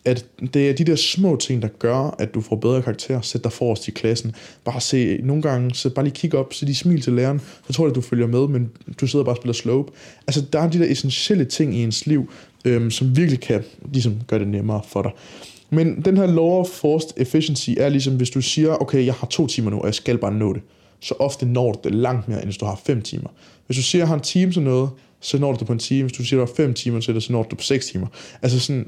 at 0.06 0.26
det 0.54 0.70
er 0.70 0.74
de 0.74 0.84
der 0.84 0.96
små 0.96 1.36
ting, 1.36 1.62
der 1.62 1.68
gør, 1.68 2.16
at 2.20 2.34
du 2.34 2.42
får 2.42 2.56
bedre 2.56 2.82
karakter. 2.82 3.22
Sæt 3.22 3.44
dig 3.44 3.52
forrest 3.52 3.88
i 3.88 3.92
klassen. 3.92 4.36
Bare 4.66 4.82
se, 4.82 5.20
nogle 5.24 5.42
gange, 5.42 5.76
så 5.76 5.90
bare 5.90 6.06
lige 6.06 6.16
kigge 6.16 6.38
op, 6.38 6.54
så 6.54 6.66
de 6.66 6.76
smil 6.76 7.02
til 7.02 7.14
læreren, 7.14 7.42
så 7.68 7.74
tror 7.74 7.86
jeg, 7.86 7.90
at 7.90 7.96
du 7.96 8.02
følger 8.02 8.28
med, 8.28 8.48
men 8.48 8.72
du 9.02 9.08
sidder 9.08 9.26
bare 9.26 9.34
og 9.34 9.38
spiller 9.38 9.54
slope. 9.54 9.92
Altså, 10.28 10.42
der 10.54 10.60
er 10.60 10.70
de 10.70 10.80
der 10.80 10.92
essentielle 10.92 11.46
ting 11.46 11.76
i 11.76 11.84
ens 11.84 12.06
liv, 12.06 12.32
øhm, 12.66 12.92
som 12.92 13.18
virkelig 13.18 13.40
kan 13.40 13.64
ligesom, 13.92 14.16
gøre 14.28 14.40
det 14.40 14.48
nemmere 14.48 14.82
for 14.88 15.02
dig. 15.02 15.12
Men 15.70 16.02
den 16.02 16.18
her 16.18 16.26
law 16.26 16.60
of 16.60 16.68
forced 16.68 17.10
efficiency 17.18 17.70
er 17.78 17.90
ligesom, 17.90 18.16
hvis 18.18 18.30
du 18.30 18.42
siger, 18.42 18.82
okay, 18.82 19.06
jeg 19.06 19.14
har 19.14 19.28
to 19.28 19.48
timer 19.48 19.72
nu, 19.72 19.80
og 19.80 19.86
jeg 19.86 19.94
skal 19.94 20.18
bare 20.18 20.34
nå 20.34 20.54
det 20.54 20.62
så 21.04 21.14
ofte 21.20 21.46
når 21.46 21.72
du 21.72 21.80
det 21.84 21.96
langt 21.96 22.28
mere, 22.28 22.38
end 22.38 22.46
hvis 22.46 22.58
du 22.58 22.66
har 22.66 22.82
5 22.86 23.02
timer. 23.02 23.30
Hvis 23.66 23.78
du 23.78 23.84
siger, 23.84 24.00
at 24.00 24.04
jeg 24.04 24.08
har 24.08 24.16
en 24.16 24.22
time 24.22 24.52
til 24.52 24.62
noget, 24.62 24.90
så 25.20 25.40
når 25.40 25.52
du 25.52 25.60
det 25.60 25.68
på 25.68 25.74
en 25.74 25.80
time. 25.80 26.04
Hvis 26.04 26.18
du 26.18 26.24
siger, 26.24 26.42
at 26.42 26.48
du 26.48 26.54
har 26.54 26.66
5 26.66 26.74
timer 26.74 27.00
til 27.00 27.16
det, 27.16 27.24
så 27.24 27.32
når 27.32 27.44
du 27.44 27.50
det 27.50 27.58
på 27.58 27.64
6 27.64 27.86
timer. 27.86 28.08
Altså 28.42 28.60
sådan, 28.60 28.88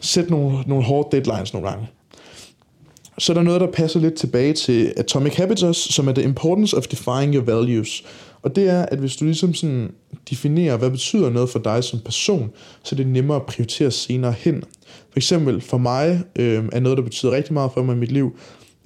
sæt 0.00 0.30
nogle, 0.30 0.58
nogle 0.66 0.84
hårde 0.84 1.16
deadlines 1.16 1.52
nogle 1.52 1.68
gange. 1.68 1.88
Så 3.18 3.32
er 3.32 3.34
der 3.34 3.42
noget, 3.42 3.60
der 3.60 3.66
passer 3.66 4.00
lidt 4.00 4.14
tilbage 4.14 4.52
til 4.52 4.92
Atomic 4.96 5.34
Habits, 5.34 5.94
som 5.94 6.08
er 6.08 6.12
the 6.12 6.22
importance 6.22 6.76
of 6.76 6.86
defining 6.86 7.34
your 7.34 7.44
values. 7.44 8.04
Og 8.42 8.56
det 8.56 8.68
er, 8.68 8.86
at 8.86 8.98
hvis 8.98 9.16
du 9.16 9.24
ligesom 9.24 9.54
sådan 9.54 9.90
definerer, 10.30 10.76
hvad 10.76 10.90
betyder 10.90 11.30
noget 11.30 11.50
for 11.50 11.58
dig 11.58 11.84
som 11.84 11.98
person, 11.98 12.50
så 12.82 12.94
er 12.94 12.96
det 12.96 13.06
nemmere 13.06 13.36
at 13.36 13.46
prioritere 13.46 13.90
senere 13.90 14.34
hen. 14.38 14.64
For 15.10 15.16
eksempel 15.16 15.60
for 15.60 15.78
mig 15.78 16.22
øh, 16.36 16.64
er 16.72 16.80
noget, 16.80 16.98
der 16.98 17.04
betyder 17.04 17.32
rigtig 17.32 17.54
meget 17.54 17.70
for 17.74 17.82
mig 17.82 17.96
i 17.96 17.98
mit 17.98 18.12
liv, 18.12 18.36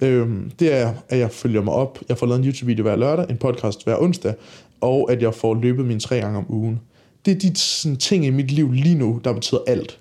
Øhm, 0.03 0.51
det 0.59 0.73
er, 0.73 0.93
at 1.09 1.19
jeg 1.19 1.31
følger 1.31 1.61
mig 1.61 1.73
op. 1.73 1.99
Jeg 2.09 2.17
får 2.17 2.27
lavet 2.27 2.39
en 2.39 2.45
YouTube-video 2.45 2.83
hver 2.83 2.95
lørdag, 2.95 3.25
en 3.29 3.37
podcast 3.37 3.83
hver 3.83 4.01
onsdag, 4.01 4.33
og 4.81 5.11
at 5.11 5.21
jeg 5.21 5.33
får 5.33 5.61
løbet 5.61 5.85
mine 5.85 5.99
tre 5.99 6.19
gange 6.19 6.37
om 6.37 6.45
ugen. 6.49 6.79
Det 7.25 7.31
er 7.35 7.39
de 7.39 7.55
sådan, 7.55 7.97
ting 7.97 8.25
i 8.25 8.29
mit 8.29 8.51
liv 8.51 8.71
lige 8.71 8.95
nu, 8.95 9.21
der 9.23 9.33
betyder 9.33 9.59
alt. 9.67 9.99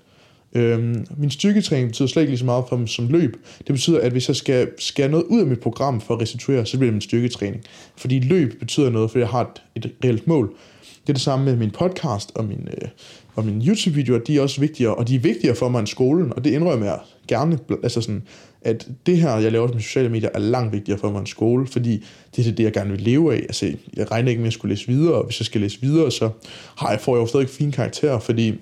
Øhm, 0.55 1.07
min 1.17 1.31
styrketræning 1.31 1.88
betyder 1.88 2.09
slet 2.09 2.23
ikke 2.23 2.31
lige 2.31 2.38
så 2.38 2.45
meget 2.45 2.65
for 2.69 2.77
mig 2.77 2.88
som 2.88 3.09
løb. 3.09 3.37
Det 3.59 3.75
betyder, 3.75 4.01
at 4.01 4.12
hvis 4.12 4.29
jeg 4.29 4.37
skal 4.37 4.69
skære 4.79 5.09
noget 5.09 5.25
ud 5.25 5.41
af 5.41 5.47
mit 5.47 5.61
program 5.61 6.01
for 6.01 6.15
at 6.15 6.21
restituere, 6.21 6.67
så 6.67 6.79
bliver 6.79 6.87
det 6.87 6.95
min 6.95 7.01
styrketræning. 7.01 7.65
Fordi 7.97 8.21
løb 8.21 8.59
betyder 8.59 8.91
noget, 8.91 9.11
fordi 9.11 9.21
jeg 9.21 9.29
har 9.29 9.61
et, 9.77 9.85
et 9.85 9.93
reelt 10.05 10.27
mål. 10.27 10.53
Det 10.81 11.09
er 11.09 11.12
det 11.12 11.23
samme 11.23 11.45
med 11.45 11.57
min 11.57 11.71
podcast 11.71 12.33
og 12.35 12.45
min, 12.45 12.69
øh, 12.83 12.88
og 13.35 13.45
mine 13.45 13.65
YouTube-videoer, 13.65 14.19
de 14.19 14.37
er 14.37 14.41
også 14.41 14.61
vigtigere, 14.61 14.95
og 14.95 15.09
de 15.09 15.15
er 15.15 15.21
vigtigere 15.21 15.57
for 15.57 15.69
mig 15.69 15.79
end 15.79 15.87
skolen, 15.87 16.33
og 16.37 16.45
det 16.45 16.51
indrømmer 16.51 16.87
jeg 16.87 16.99
gerne. 17.29 17.59
Altså 17.83 18.01
sådan, 18.01 18.23
at 18.64 18.88
det 19.07 19.16
her, 19.16 19.37
jeg 19.37 19.53
laver 19.53 19.68
med 19.72 19.81
sociale 19.81 20.09
medier, 20.09 20.31
er 20.35 20.38
langt 20.38 20.72
vigtigere 20.72 20.98
for 20.98 21.11
mig 21.11 21.18
end 21.18 21.27
skole, 21.27 21.66
fordi 21.66 22.05
det 22.37 22.46
er 22.46 22.53
det, 22.53 22.64
jeg 22.64 22.72
gerne 22.72 22.90
vil 22.90 23.01
leve 23.01 23.35
af. 23.35 23.38
Altså, 23.38 23.72
jeg 23.96 24.11
regner 24.11 24.31
ikke 24.31 24.40
med 24.40 24.46
at 24.46 24.53
skulle 24.53 24.75
læse 24.75 24.88
videre, 24.88 25.14
og 25.14 25.25
hvis 25.25 25.40
jeg 25.40 25.46
skal 25.46 25.61
læse 25.61 25.81
videre, 25.81 26.11
så 26.11 26.31
har 26.77 26.90
jeg, 26.90 27.01
får 27.01 27.16
jeg 27.16 27.22
jo 27.22 27.27
stadig 27.27 27.48
fine 27.48 27.72
karakterer, 27.72 28.18
fordi, 28.18 28.55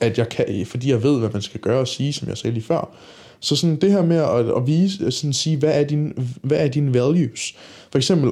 at 0.00 0.18
jeg 0.18 0.28
kan, 0.28 0.66
fordi 0.66 0.90
jeg 0.90 1.02
ved, 1.02 1.18
hvad 1.18 1.30
man 1.32 1.42
skal 1.42 1.60
gøre 1.60 1.80
og 1.80 1.88
sige, 1.88 2.12
som 2.12 2.28
jeg 2.28 2.38
sagde 2.38 2.54
lige 2.54 2.64
før. 2.64 2.96
Så 3.40 3.56
sådan 3.56 3.76
det 3.76 3.92
her 3.92 4.02
med 4.02 4.16
at, 4.16 4.56
at 4.56 4.66
vise, 4.66 5.10
sådan 5.10 5.32
sige, 5.32 5.56
hvad 5.56 5.80
er, 5.80 5.84
din, 5.84 6.12
hvad 6.42 6.58
er 6.58 6.68
dine 6.68 6.94
values? 6.94 7.54
For 7.90 7.98
eksempel, 7.98 8.30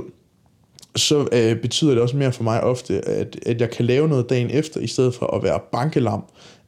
så 0.97 1.29
øh, 1.33 1.57
betyder 1.57 1.91
det 1.91 2.03
også 2.03 2.17
mere 2.17 2.33
for 2.33 2.43
mig 2.43 2.63
ofte, 2.63 3.09
at, 3.09 3.37
at 3.47 3.61
jeg 3.61 3.71
kan 3.71 3.85
lave 3.85 4.09
noget 4.09 4.31
dagen 4.31 4.51
efter, 4.51 4.81
i 4.81 4.87
stedet 4.87 5.15
for 5.15 5.27
at 5.27 5.43
være 5.43 5.61
bankelam. 5.73 6.25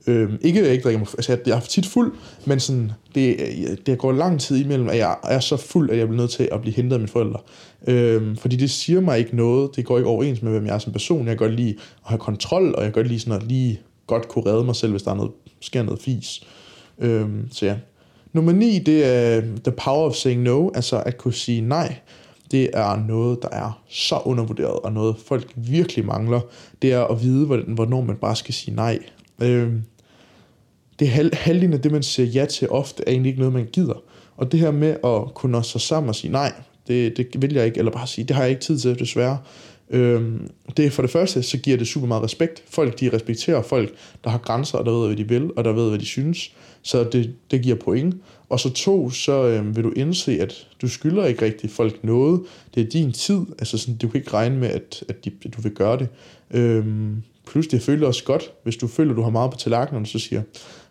Øhm, 0.07 0.39
ikke 0.41 0.59
at 0.61 0.65
jeg 0.65 0.73
ikke 0.73 0.83
drikker 0.83 1.01
altså 1.01 1.39
jeg 1.47 1.57
er 1.57 1.61
tit 1.61 1.87
fuld, 1.87 2.13
men 2.45 2.61
sådan, 2.61 2.93
det, 3.15 3.37
det 3.87 3.99
går 3.99 4.13
lang 4.13 4.41
tid 4.41 4.57
imellem, 4.57 4.89
at 4.89 4.99
jeg 4.99 5.17
er 5.25 5.41
så 5.41 5.57
fuld, 5.57 5.91
at 5.91 5.99
jeg 5.99 6.09
bliver 6.09 6.21
nødt 6.21 6.31
til 6.31 6.49
at 6.53 6.61
blive 6.61 6.75
hentet 6.75 6.93
af 6.93 7.01
mine 7.01 7.09
forældre. 7.09 7.41
Øhm, 7.87 8.37
fordi 8.37 8.57
det 8.57 8.71
siger 8.71 9.01
mig 9.01 9.19
ikke 9.19 9.37
noget, 9.37 9.77
det 9.77 9.85
går 9.85 9.99
ikke 9.99 10.09
overens 10.09 10.43
med, 10.43 10.53
hvem 10.53 10.67
jeg 10.67 10.75
er 10.75 10.79
som 10.79 10.93
person. 10.93 11.19
Jeg 11.19 11.39
kan 11.39 11.49
godt 11.49 11.61
lide 11.61 11.71
at 11.71 11.77
have 12.03 12.19
kontrol, 12.19 12.75
og 12.75 12.85
jeg 12.85 12.93
kan 12.93 13.03
godt 13.03 13.09
lide 13.09 13.21
sådan 13.21 13.41
at 13.43 13.49
lige 13.49 13.81
godt 14.07 14.29
kunne 14.29 14.47
redde 14.47 14.65
mig 14.65 14.77
selv, 14.77 14.93
hvis 14.93 15.03
der 15.03 15.11
er 15.11 15.17
noget, 15.17 15.33
sker 15.61 15.83
noget 15.83 16.01
fis. 16.01 16.43
Øhm, 16.99 17.49
så 17.53 17.67
ja. 17.67 17.77
Nummer 18.33 18.53
9, 18.53 18.79
det 18.79 19.05
er 19.07 19.37
øh, 19.37 19.45
the 19.65 19.73
power 19.73 20.07
of 20.07 20.15
saying 20.15 20.43
no, 20.43 20.71
altså 20.75 21.03
at 21.07 21.19
kunne 21.19 21.35
sige 21.35 21.61
nej 21.61 21.99
det 22.51 22.71
er 22.73 23.07
noget, 23.07 23.43
der 23.43 23.49
er 23.53 23.83
så 23.89 24.21
undervurderet, 24.25 24.81
og 24.81 24.93
noget 24.93 25.17
folk 25.27 25.53
virkelig 25.57 26.07
mangler, 26.07 26.41
det 26.83 26.93
er 26.93 27.05
at 27.05 27.23
vide, 27.23 27.47
hvornår 27.47 28.01
man 28.01 28.17
bare 28.17 28.37
skal 28.37 28.55
sige 28.55 28.75
nej. 28.75 28.99
Øh, 29.43 29.73
det 30.99 31.09
hal- 31.09 31.35
halvdelen 31.35 31.73
af 31.73 31.81
det, 31.81 31.93
man 31.93 32.03
siger 32.03 32.27
ja 32.27 32.45
til 32.45 32.69
ofte, 32.69 33.03
er 33.07 33.11
egentlig 33.11 33.31
ikke 33.31 33.41
noget, 33.41 33.55
man 33.55 33.69
gider. 33.73 34.03
Og 34.37 34.53
det 34.53 34.61
her 34.61 34.71
med 34.71 34.97
at 35.05 35.35
kunne 35.35 35.53
nå 35.53 35.63
sig 35.63 35.81
sammen 35.81 36.09
og 36.09 36.15
sige 36.15 36.33
nej, 36.33 36.53
det, 36.89 37.17
det 37.17 37.43
vil 37.43 37.55
jeg 37.55 37.67
ikke, 37.67 37.79
eller 37.79 37.93
bare 37.93 38.07
sige, 38.07 38.25
det 38.25 38.37
har 38.37 38.43
jeg 38.43 38.51
ikke 38.51 38.63
tid 38.63 38.79
til, 38.79 38.99
desværre. 38.99 39.39
Øhm, 39.91 40.51
det 40.77 40.93
for 40.93 41.03
det 41.03 41.11
første, 41.11 41.43
så 41.43 41.59
giver 41.59 41.77
det 41.77 41.87
super 41.87 42.07
meget 42.07 42.23
respekt. 42.23 42.63
Folk, 42.71 43.01
de 43.01 43.11
respekterer 43.13 43.63
folk, 43.63 43.95
der 44.25 44.31
har 44.31 44.39
grænser, 44.39 44.79
og 44.79 44.85
der 44.87 44.93
ved, 44.93 45.07
hvad 45.07 45.17
de 45.17 45.29
vil, 45.29 45.51
og 45.57 45.65
der 45.65 45.73
ved, 45.73 45.89
hvad 45.89 45.99
de 45.99 46.07
synes. 46.07 46.53
Så 46.83 47.05
det, 47.05 47.35
det 47.51 47.63
giver 47.63 47.77
point. 47.77 48.15
Og 48.49 48.61
så 48.61 48.73
to, 48.73 49.11
så 49.11 49.45
øhm, 49.45 49.77
vil 49.77 49.85
du 49.85 49.93
indse, 49.97 50.41
at 50.41 50.67
du 50.83 50.89
skylder 50.89 51.25
ikke 51.27 51.45
rigtig 51.45 51.71
folk 51.71 52.05
noget. 52.05 52.41
Det 52.75 52.83
er 52.83 52.91
din 52.91 53.13
tid. 53.13 53.41
Altså 53.59 53.79
sådan, 53.79 53.97
du 53.97 54.09
kan 54.09 54.21
ikke 54.21 54.33
regne 54.33 54.57
med, 54.57 54.69
at, 54.69 55.05
at, 55.09 55.25
de, 55.25 55.31
at 55.45 55.57
du 55.57 55.61
vil 55.61 55.73
gøre 55.73 55.99
det. 55.99 56.09
Øhm, 56.51 57.23
plus 57.47 57.67
det 57.67 57.83
føler 57.83 58.07
også 58.07 58.25
godt, 58.25 58.51
hvis 58.63 58.77
du 58.77 58.87
føler, 58.87 59.11
at 59.11 59.17
du 59.17 59.23
har 59.23 59.31
meget 59.31 59.51
på 59.51 59.57
tallerkenen, 59.57 60.07
så 60.07 60.19
siger, 60.19 60.43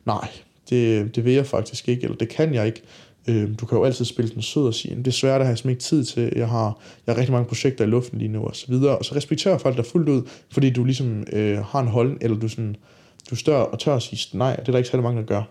nej, 0.05 0.27
det, 0.69 1.15
det 1.15 1.25
vil 1.25 1.33
jeg 1.33 1.45
faktisk 1.45 1.89
ikke, 1.89 2.03
eller 2.03 2.17
det 2.17 2.29
kan 2.29 2.53
jeg 2.53 2.65
ikke. 2.65 2.81
Øh, 3.27 3.49
du 3.59 3.65
kan 3.65 3.77
jo 3.77 3.83
altid 3.83 4.05
spille 4.05 4.31
den 4.31 4.41
sød 4.41 4.67
og 4.67 4.73
sige, 4.73 5.03
desværre 5.05 5.37
der 5.37 5.43
har 5.43 5.51
jeg 5.51 5.57
simpelthen 5.57 5.69
ikke 5.69 6.05
tid 6.05 6.05
til, 6.05 6.33
jeg 6.35 6.49
har, 6.49 6.79
jeg 7.07 7.15
har 7.15 7.19
rigtig 7.19 7.31
mange 7.31 7.47
projekter 7.47 7.85
i 7.85 7.87
luften 7.87 8.19
lige 8.19 8.31
nu, 8.31 8.43
og 8.43 8.55
så 8.55 8.65
videre. 8.67 8.97
Og 8.97 9.05
så 9.05 9.15
respekterer 9.15 9.57
folk 9.57 9.77
dig 9.77 9.85
fuldt 9.85 10.09
ud, 10.09 10.21
fordi 10.51 10.69
du 10.69 10.83
ligesom 10.83 11.23
øh, 11.33 11.57
har 11.57 11.79
en 11.79 11.87
hold, 11.87 12.17
eller 12.21 12.39
du, 12.39 12.47
sådan, 12.47 12.75
du 13.29 13.35
stør 13.35 13.57
og 13.57 13.79
tør 13.79 13.95
at 13.95 14.01
sige 14.01 14.37
nej, 14.37 14.55
det 14.55 14.67
er 14.67 14.71
der 14.71 14.77
ikke 14.77 14.89
særlig 14.89 15.03
mange, 15.03 15.21
der 15.21 15.27
gør. 15.27 15.43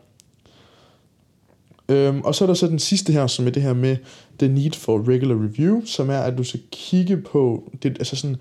Øhm, 1.89 2.21
og 2.21 2.35
så 2.35 2.45
er 2.45 2.47
der 2.47 2.55
så 2.55 2.67
den 2.67 2.79
sidste 2.79 3.13
her, 3.13 3.27
som 3.27 3.47
er 3.47 3.51
det 3.51 3.63
her 3.63 3.75
med 3.75 3.97
the 4.39 4.49
need 4.49 4.73
for 4.73 5.09
regular 5.09 5.35
review, 5.35 5.85
som 5.85 6.11
er, 6.11 6.19
at 6.19 6.39
du 6.39 6.45
skal 6.45 6.61
kigge 6.73 7.17
på, 7.17 7.73
det, 7.83 7.91
altså 7.99 8.17
sådan, 8.17 8.37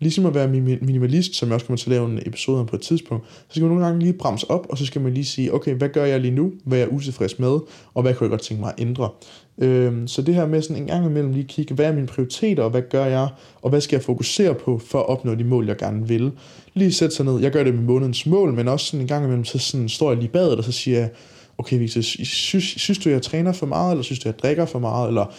Ligesom 0.00 0.26
at 0.26 0.34
være 0.34 0.48
minimalist, 0.48 1.34
som 1.34 1.48
jeg 1.48 1.54
også 1.54 1.66
kommer 1.66 1.78
til 1.78 1.86
at 1.86 1.90
lave 1.90 2.10
en 2.10 2.20
episode 2.26 2.60
om 2.60 2.66
på 2.66 2.76
et 2.76 2.82
tidspunkt, 2.82 3.26
så 3.28 3.44
skal 3.50 3.62
man 3.62 3.70
nogle 3.70 3.84
gange 3.84 4.00
lige 4.00 4.12
bremse 4.12 4.50
op, 4.50 4.66
og 4.70 4.78
så 4.78 4.86
skal 4.86 5.00
man 5.00 5.14
lige 5.14 5.24
sige, 5.24 5.54
okay, 5.54 5.74
hvad 5.74 5.88
gør 5.88 6.04
jeg 6.04 6.20
lige 6.20 6.34
nu? 6.34 6.52
Hvad 6.64 6.78
er 6.78 6.82
jeg 6.82 6.92
utilfreds 6.92 7.38
med? 7.38 7.58
Og 7.94 8.02
hvad 8.02 8.14
kunne 8.14 8.24
jeg 8.24 8.30
godt 8.30 8.40
tænke 8.40 8.60
mig 8.60 8.72
at 8.76 8.82
ændre? 8.86 9.10
Øhm, 9.58 10.08
så 10.08 10.22
det 10.22 10.34
her 10.34 10.46
med 10.46 10.62
sådan 10.62 10.82
en 10.82 10.86
gang 10.86 11.06
imellem 11.06 11.32
lige 11.32 11.44
kigge, 11.44 11.74
hvad 11.74 11.86
er 11.86 11.92
mine 11.92 12.06
prioriteter, 12.06 12.62
og 12.62 12.70
hvad 12.70 12.82
gør 12.90 13.04
jeg, 13.04 13.28
og 13.62 13.70
hvad 13.70 13.80
skal 13.80 13.96
jeg 13.96 14.04
fokusere 14.04 14.54
på 14.54 14.78
for 14.78 14.98
at 14.98 15.08
opnå 15.08 15.34
de 15.34 15.44
mål, 15.44 15.66
jeg 15.66 15.76
gerne 15.76 16.08
vil. 16.08 16.32
Lige 16.74 16.92
sætte 16.92 17.16
sig 17.16 17.24
ned. 17.24 17.40
Jeg 17.40 17.50
gør 17.50 17.64
det 17.64 17.74
med 17.74 17.82
månedens 17.82 18.26
mål, 18.26 18.52
men 18.52 18.68
også 18.68 18.86
sådan 18.86 19.00
en 19.00 19.08
gang 19.08 19.24
imellem, 19.24 19.44
så 19.44 19.58
sådan 19.58 19.88
står 19.88 20.10
jeg 20.10 20.18
lige 20.18 20.30
badet, 20.30 20.58
og 20.58 20.64
så 20.64 20.72
siger 20.72 20.98
jeg, 20.98 21.10
okay 21.58 21.78
Victor, 21.78 22.00
synes, 22.00 22.64
synes 22.64 22.98
du, 22.98 23.08
jeg 23.08 23.22
træner 23.22 23.52
for 23.52 23.66
meget, 23.66 23.90
eller 23.90 24.02
synes 24.02 24.18
du, 24.18 24.28
jeg 24.28 24.38
drikker 24.38 24.66
for 24.66 24.78
meget, 24.78 25.08
eller 25.08 25.34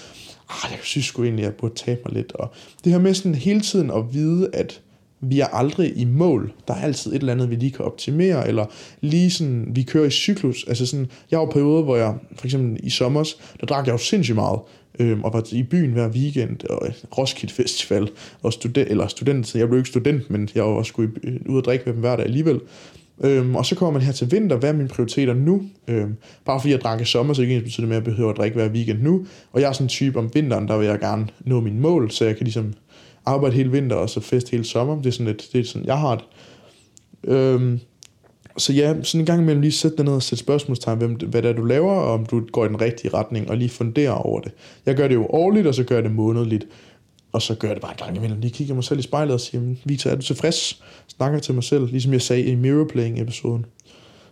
ah, 0.49 0.71
jeg 0.71 0.79
synes 0.83 1.05
sgu 1.05 1.23
egentlig, 1.23 1.43
jeg 1.43 1.53
burde 1.53 1.75
tabe 1.75 2.01
mig 2.05 2.13
lidt. 2.13 2.31
Og 2.31 2.53
det 2.83 2.91
her 2.91 2.99
med 2.99 3.13
sådan 3.13 3.35
hele 3.35 3.61
tiden 3.61 3.91
at 3.91 4.13
vide, 4.13 4.49
at 4.53 4.81
vi 5.21 5.39
er 5.39 5.47
aldrig 5.47 5.97
i 5.97 6.05
mål. 6.05 6.53
Der 6.67 6.73
er 6.73 6.81
altid 6.81 7.11
et 7.11 7.19
eller 7.19 7.33
andet, 7.33 7.49
vi 7.49 7.55
lige 7.55 7.71
kan 7.71 7.85
optimere, 7.85 8.47
eller 8.47 8.65
lige 9.01 9.31
sådan, 9.31 9.67
vi 9.71 9.83
kører 9.83 10.05
i 10.05 10.09
cyklus. 10.09 10.65
Altså 10.67 10.85
sådan, 10.85 11.07
jeg 11.31 11.39
har 11.39 11.45
jo 11.45 11.51
perioder, 11.51 11.83
hvor 11.83 11.95
jeg, 11.95 12.15
for 12.35 12.45
eksempel 12.45 12.79
i 12.83 12.89
sommer, 12.89 13.23
der 13.59 13.65
drak 13.65 13.85
jeg 13.85 13.93
jo 13.93 13.97
sindssygt 13.97 14.35
meget, 14.35 14.59
øh, 14.99 15.19
og 15.21 15.33
var 15.33 15.43
i 15.51 15.63
byen 15.63 15.91
hver 15.91 16.09
weekend, 16.09 16.63
og 16.69 16.87
Roskilde 17.17 17.53
Festival, 17.53 18.09
og 18.43 18.53
studen, 18.53 18.87
eller 18.87 19.07
student, 19.07 19.55
jeg 19.55 19.67
blev 19.67 19.79
ikke 19.79 19.89
student, 19.89 20.29
men 20.29 20.49
jeg 20.55 20.63
var 20.63 20.69
også 20.69 20.93
øh, 20.97 21.39
ud 21.45 21.57
og 21.57 21.63
drikke 21.63 21.85
med 21.85 21.93
dem 21.93 22.01
hver 22.01 22.15
dag 22.15 22.25
alligevel. 22.25 22.59
Øhm, 23.23 23.55
og 23.55 23.65
så 23.65 23.75
kommer 23.75 23.93
man 23.93 24.01
her 24.01 24.11
til 24.11 24.31
vinter, 24.31 24.57
hvad 24.57 24.69
er 24.69 24.73
mine 24.73 24.89
prioriteter 24.89 25.33
nu? 25.33 25.61
Øhm, 25.87 26.15
bare 26.45 26.59
fordi 26.59 26.71
jeg 26.71 26.81
drak 26.81 27.01
i 27.01 27.05
sommer, 27.05 27.33
så 27.33 27.41
det 27.41 27.47
ikke 27.47 27.61
betyder 27.61 27.87
med, 27.87 27.95
at 27.95 28.03
jeg 28.03 28.11
behøver 28.11 28.29
at 28.29 28.37
drikke 28.37 28.55
hver 28.55 28.69
weekend 28.69 29.01
nu. 29.01 29.25
Og 29.51 29.61
jeg 29.61 29.67
er 29.67 29.73
sådan 29.73 29.85
en 29.85 29.89
type 29.89 30.19
om 30.19 30.29
vinteren, 30.33 30.67
der 30.67 30.77
vil 30.77 30.87
jeg 30.87 30.99
gerne 30.99 31.27
nå 31.39 31.61
mine 31.61 31.79
mål, 31.79 32.11
så 32.11 32.25
jeg 32.25 32.35
kan 32.37 32.43
ligesom 32.43 32.73
arbejde 33.25 33.55
hele 33.55 33.71
vinter 33.71 33.95
og 33.95 34.09
så 34.09 34.19
fest 34.19 34.49
hele 34.49 34.63
sommer. 34.63 34.95
Det 34.97 35.05
er 35.05 35.11
sådan 35.11 35.25
lidt, 35.25 35.49
det 35.53 35.59
er 35.59 35.65
sådan, 35.65 35.87
jeg 35.87 35.97
har 35.97 36.15
det. 36.15 36.25
Øhm, 37.23 37.79
så 38.57 38.73
ja, 38.73 39.03
sådan 39.03 39.21
en 39.21 39.25
gang 39.25 39.41
imellem 39.41 39.61
lige 39.61 39.71
sætte 39.71 39.97
dig 39.97 40.05
ned 40.05 40.13
og 40.13 40.23
sætte 40.23 40.43
spørgsmålstegn, 40.43 40.97
hvem, 40.97 41.13
hvad 41.13 41.41
det 41.41 41.49
er, 41.49 41.53
du 41.53 41.63
laver, 41.65 41.91
og 41.91 42.13
om 42.13 42.25
du 42.25 42.41
går 42.51 42.65
i 42.65 42.67
den 42.67 42.81
rigtige 42.81 43.13
retning, 43.13 43.49
og 43.49 43.57
lige 43.57 43.69
fundere 43.69 44.17
over 44.17 44.41
det. 44.41 44.51
Jeg 44.85 44.95
gør 44.95 45.07
det 45.07 45.15
jo 45.15 45.25
årligt, 45.29 45.67
og 45.67 45.75
så 45.75 45.83
gør 45.83 45.95
jeg 45.95 46.03
det 46.03 46.11
månedligt. 46.11 46.67
Og 47.31 47.41
så 47.41 47.55
gør 47.55 47.67
jeg 47.67 47.75
det 47.75 47.81
bare 47.81 47.91
en 47.91 47.97
gang 47.97 48.17
imellem. 48.17 48.39
Lige 48.39 48.51
kigger 48.51 48.75
mig 48.75 48.83
selv 48.83 48.99
i 48.99 49.03
spejlet 49.03 49.33
og 49.33 49.39
siger, 49.39 49.75
Victor, 49.85 50.09
er 50.09 50.15
du 50.15 50.21
tilfreds? 50.21 50.81
Snakker 51.07 51.39
til 51.39 51.53
mig 51.53 51.63
selv, 51.63 51.87
ligesom 51.87 52.13
jeg 52.13 52.21
sagde 52.21 52.43
i 52.43 52.55
Mirror 52.55 52.85
Playing 52.85 53.21
episoden. 53.21 53.65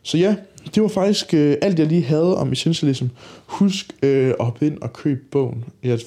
Så 0.04 0.18
ja, 0.18 0.36
det 0.76 0.84
var 0.84 0.90
faktisk 0.90 1.34
øh, 1.34 1.58
alt, 1.62 1.80
jeg 1.80 1.88
lige 1.88 2.04
havde 2.04 2.38
om 2.38 2.52
essentialism. 2.52 3.06
Husk 3.46 3.94
øh, 4.04 4.28
at 4.28 4.46
hoppe 4.46 4.66
ind 4.66 4.78
og 4.82 4.94
købe 4.94 5.22
bogen. 5.32 5.66
Jeg 5.84 6.00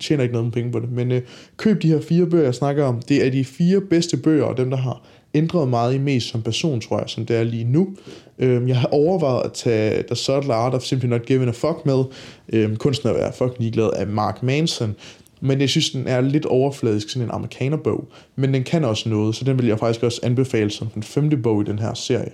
tjener 0.00 0.22
ikke 0.22 0.32
noget 0.32 0.44
med 0.44 0.52
penge 0.52 0.72
på 0.72 0.80
det, 0.80 0.92
men 0.92 1.12
øh, 1.12 1.22
køb 1.56 1.82
de 1.82 1.88
her 1.88 2.00
fire 2.00 2.26
bøger, 2.26 2.44
jeg 2.44 2.54
snakker 2.54 2.84
om. 2.84 3.02
Det 3.08 3.26
er 3.26 3.30
de 3.30 3.44
fire 3.44 3.80
bedste 3.80 4.16
bøger, 4.16 4.44
og 4.44 4.56
dem, 4.56 4.70
der 4.70 4.76
har 4.76 5.02
ændret 5.34 5.68
meget 5.68 5.94
i 5.94 5.98
mest 5.98 6.28
som 6.28 6.42
person, 6.42 6.80
tror 6.80 6.98
jeg, 6.98 7.08
som 7.08 7.26
det 7.26 7.36
er 7.36 7.44
lige 7.44 7.64
nu. 7.64 7.88
Øhm, 8.38 8.68
jeg 8.68 8.76
har 8.76 8.88
overvejet 8.88 9.44
at 9.44 9.52
tage 9.52 10.02
The 10.02 10.16
Subtle 10.16 10.54
Art 10.54 10.74
of 10.74 10.82
Simply 10.82 11.06
Not 11.06 11.26
Giving 11.26 11.48
a 11.48 11.52
Fuck 11.52 11.86
med. 11.86 12.04
Øhm, 12.52 12.76
kunsten 12.76 13.08
at 13.08 13.14
være 13.14 13.32
fucking 13.32 13.60
ligeglad 13.60 13.90
af 13.96 14.06
Mark 14.06 14.42
Manson. 14.42 14.96
Men 15.40 15.60
jeg 15.60 15.68
synes, 15.68 15.90
den 15.90 16.06
er 16.06 16.20
lidt 16.20 16.46
overfladisk, 16.46 17.08
sådan 17.08 17.22
en 17.22 17.30
amerikanerbog. 17.30 18.08
Men 18.36 18.54
den 18.54 18.64
kan 18.64 18.84
også 18.84 19.08
noget, 19.08 19.36
så 19.36 19.44
den 19.44 19.58
vil 19.58 19.66
jeg 19.66 19.78
faktisk 19.78 20.02
også 20.02 20.20
anbefale 20.22 20.70
som 20.70 20.86
den 20.86 21.02
femte 21.02 21.36
bog 21.36 21.62
i 21.62 21.64
den 21.64 21.78
her 21.78 21.94
serie. 21.94 22.30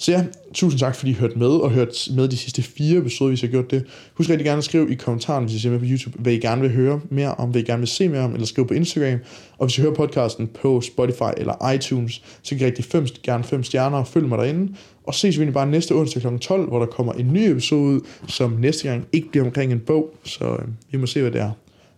Så 0.00 0.12
ja, 0.12 0.24
tusind 0.54 0.80
tak, 0.80 0.94
fordi 0.94 1.10
I 1.10 1.14
hørte 1.14 1.38
med, 1.38 1.48
og 1.48 1.70
hørt 1.70 2.08
med 2.16 2.28
de 2.28 2.36
sidste 2.36 2.62
fire 2.62 2.98
episoder, 2.98 3.28
hvis 3.28 3.42
I 3.42 3.46
har 3.46 3.50
gjort 3.50 3.70
det. 3.70 3.84
Husk 4.14 4.30
rigtig 4.30 4.44
gerne 4.44 4.58
at 4.58 4.64
skrive 4.64 4.92
i 4.92 4.94
kommentaren, 4.94 5.44
hvis 5.44 5.54
I 5.54 5.58
ser 5.58 5.70
med 5.70 5.78
på 5.78 5.84
YouTube, 5.88 6.18
hvad 6.18 6.32
I 6.32 6.38
gerne 6.38 6.62
vil 6.62 6.70
høre 6.70 7.00
mere 7.10 7.34
om, 7.34 7.50
hvad 7.50 7.60
I 7.60 7.64
gerne 7.64 7.78
vil 7.78 7.88
se 7.88 8.08
mere 8.08 8.20
om, 8.20 8.32
eller 8.32 8.46
skrive 8.46 8.66
på 8.66 8.74
Instagram. 8.74 9.18
Og 9.58 9.66
hvis 9.66 9.78
I 9.78 9.80
hører 9.80 9.94
podcasten 9.94 10.46
på 10.46 10.80
Spotify 10.80 11.32
eller 11.36 11.70
iTunes, 11.70 12.22
så 12.42 12.56
kan 12.56 12.60
I 12.60 12.64
rigtig 12.64 12.84
fem, 12.84 13.06
gerne 13.22 13.44
fem 13.44 13.62
stjerner 13.62 13.98
og 13.98 14.06
følg 14.06 14.28
mig 14.28 14.38
derinde. 14.38 14.72
Og 15.06 15.14
ses 15.14 15.40
vi 15.40 15.50
bare 15.50 15.66
næste 15.66 15.92
onsdag 15.92 16.22
kl. 16.22 16.38
12, 16.38 16.68
hvor 16.68 16.78
der 16.78 16.86
kommer 16.86 17.12
en 17.12 17.32
ny 17.32 17.38
episode 17.38 17.82
ud, 17.82 18.00
som 18.28 18.50
næste 18.50 18.88
gang 18.88 19.06
ikke 19.12 19.30
bliver 19.30 19.44
omkring 19.44 19.72
en 19.72 19.80
bog. 19.80 20.14
Så 20.24 20.44
øh, 20.44 20.68
vi 20.90 20.98
må 20.98 21.06
se, 21.06 21.20
hvad 21.20 21.30
det 21.30 21.40
er. 21.40 21.50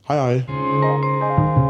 Hej 0.09 0.19
hej. 0.19 1.62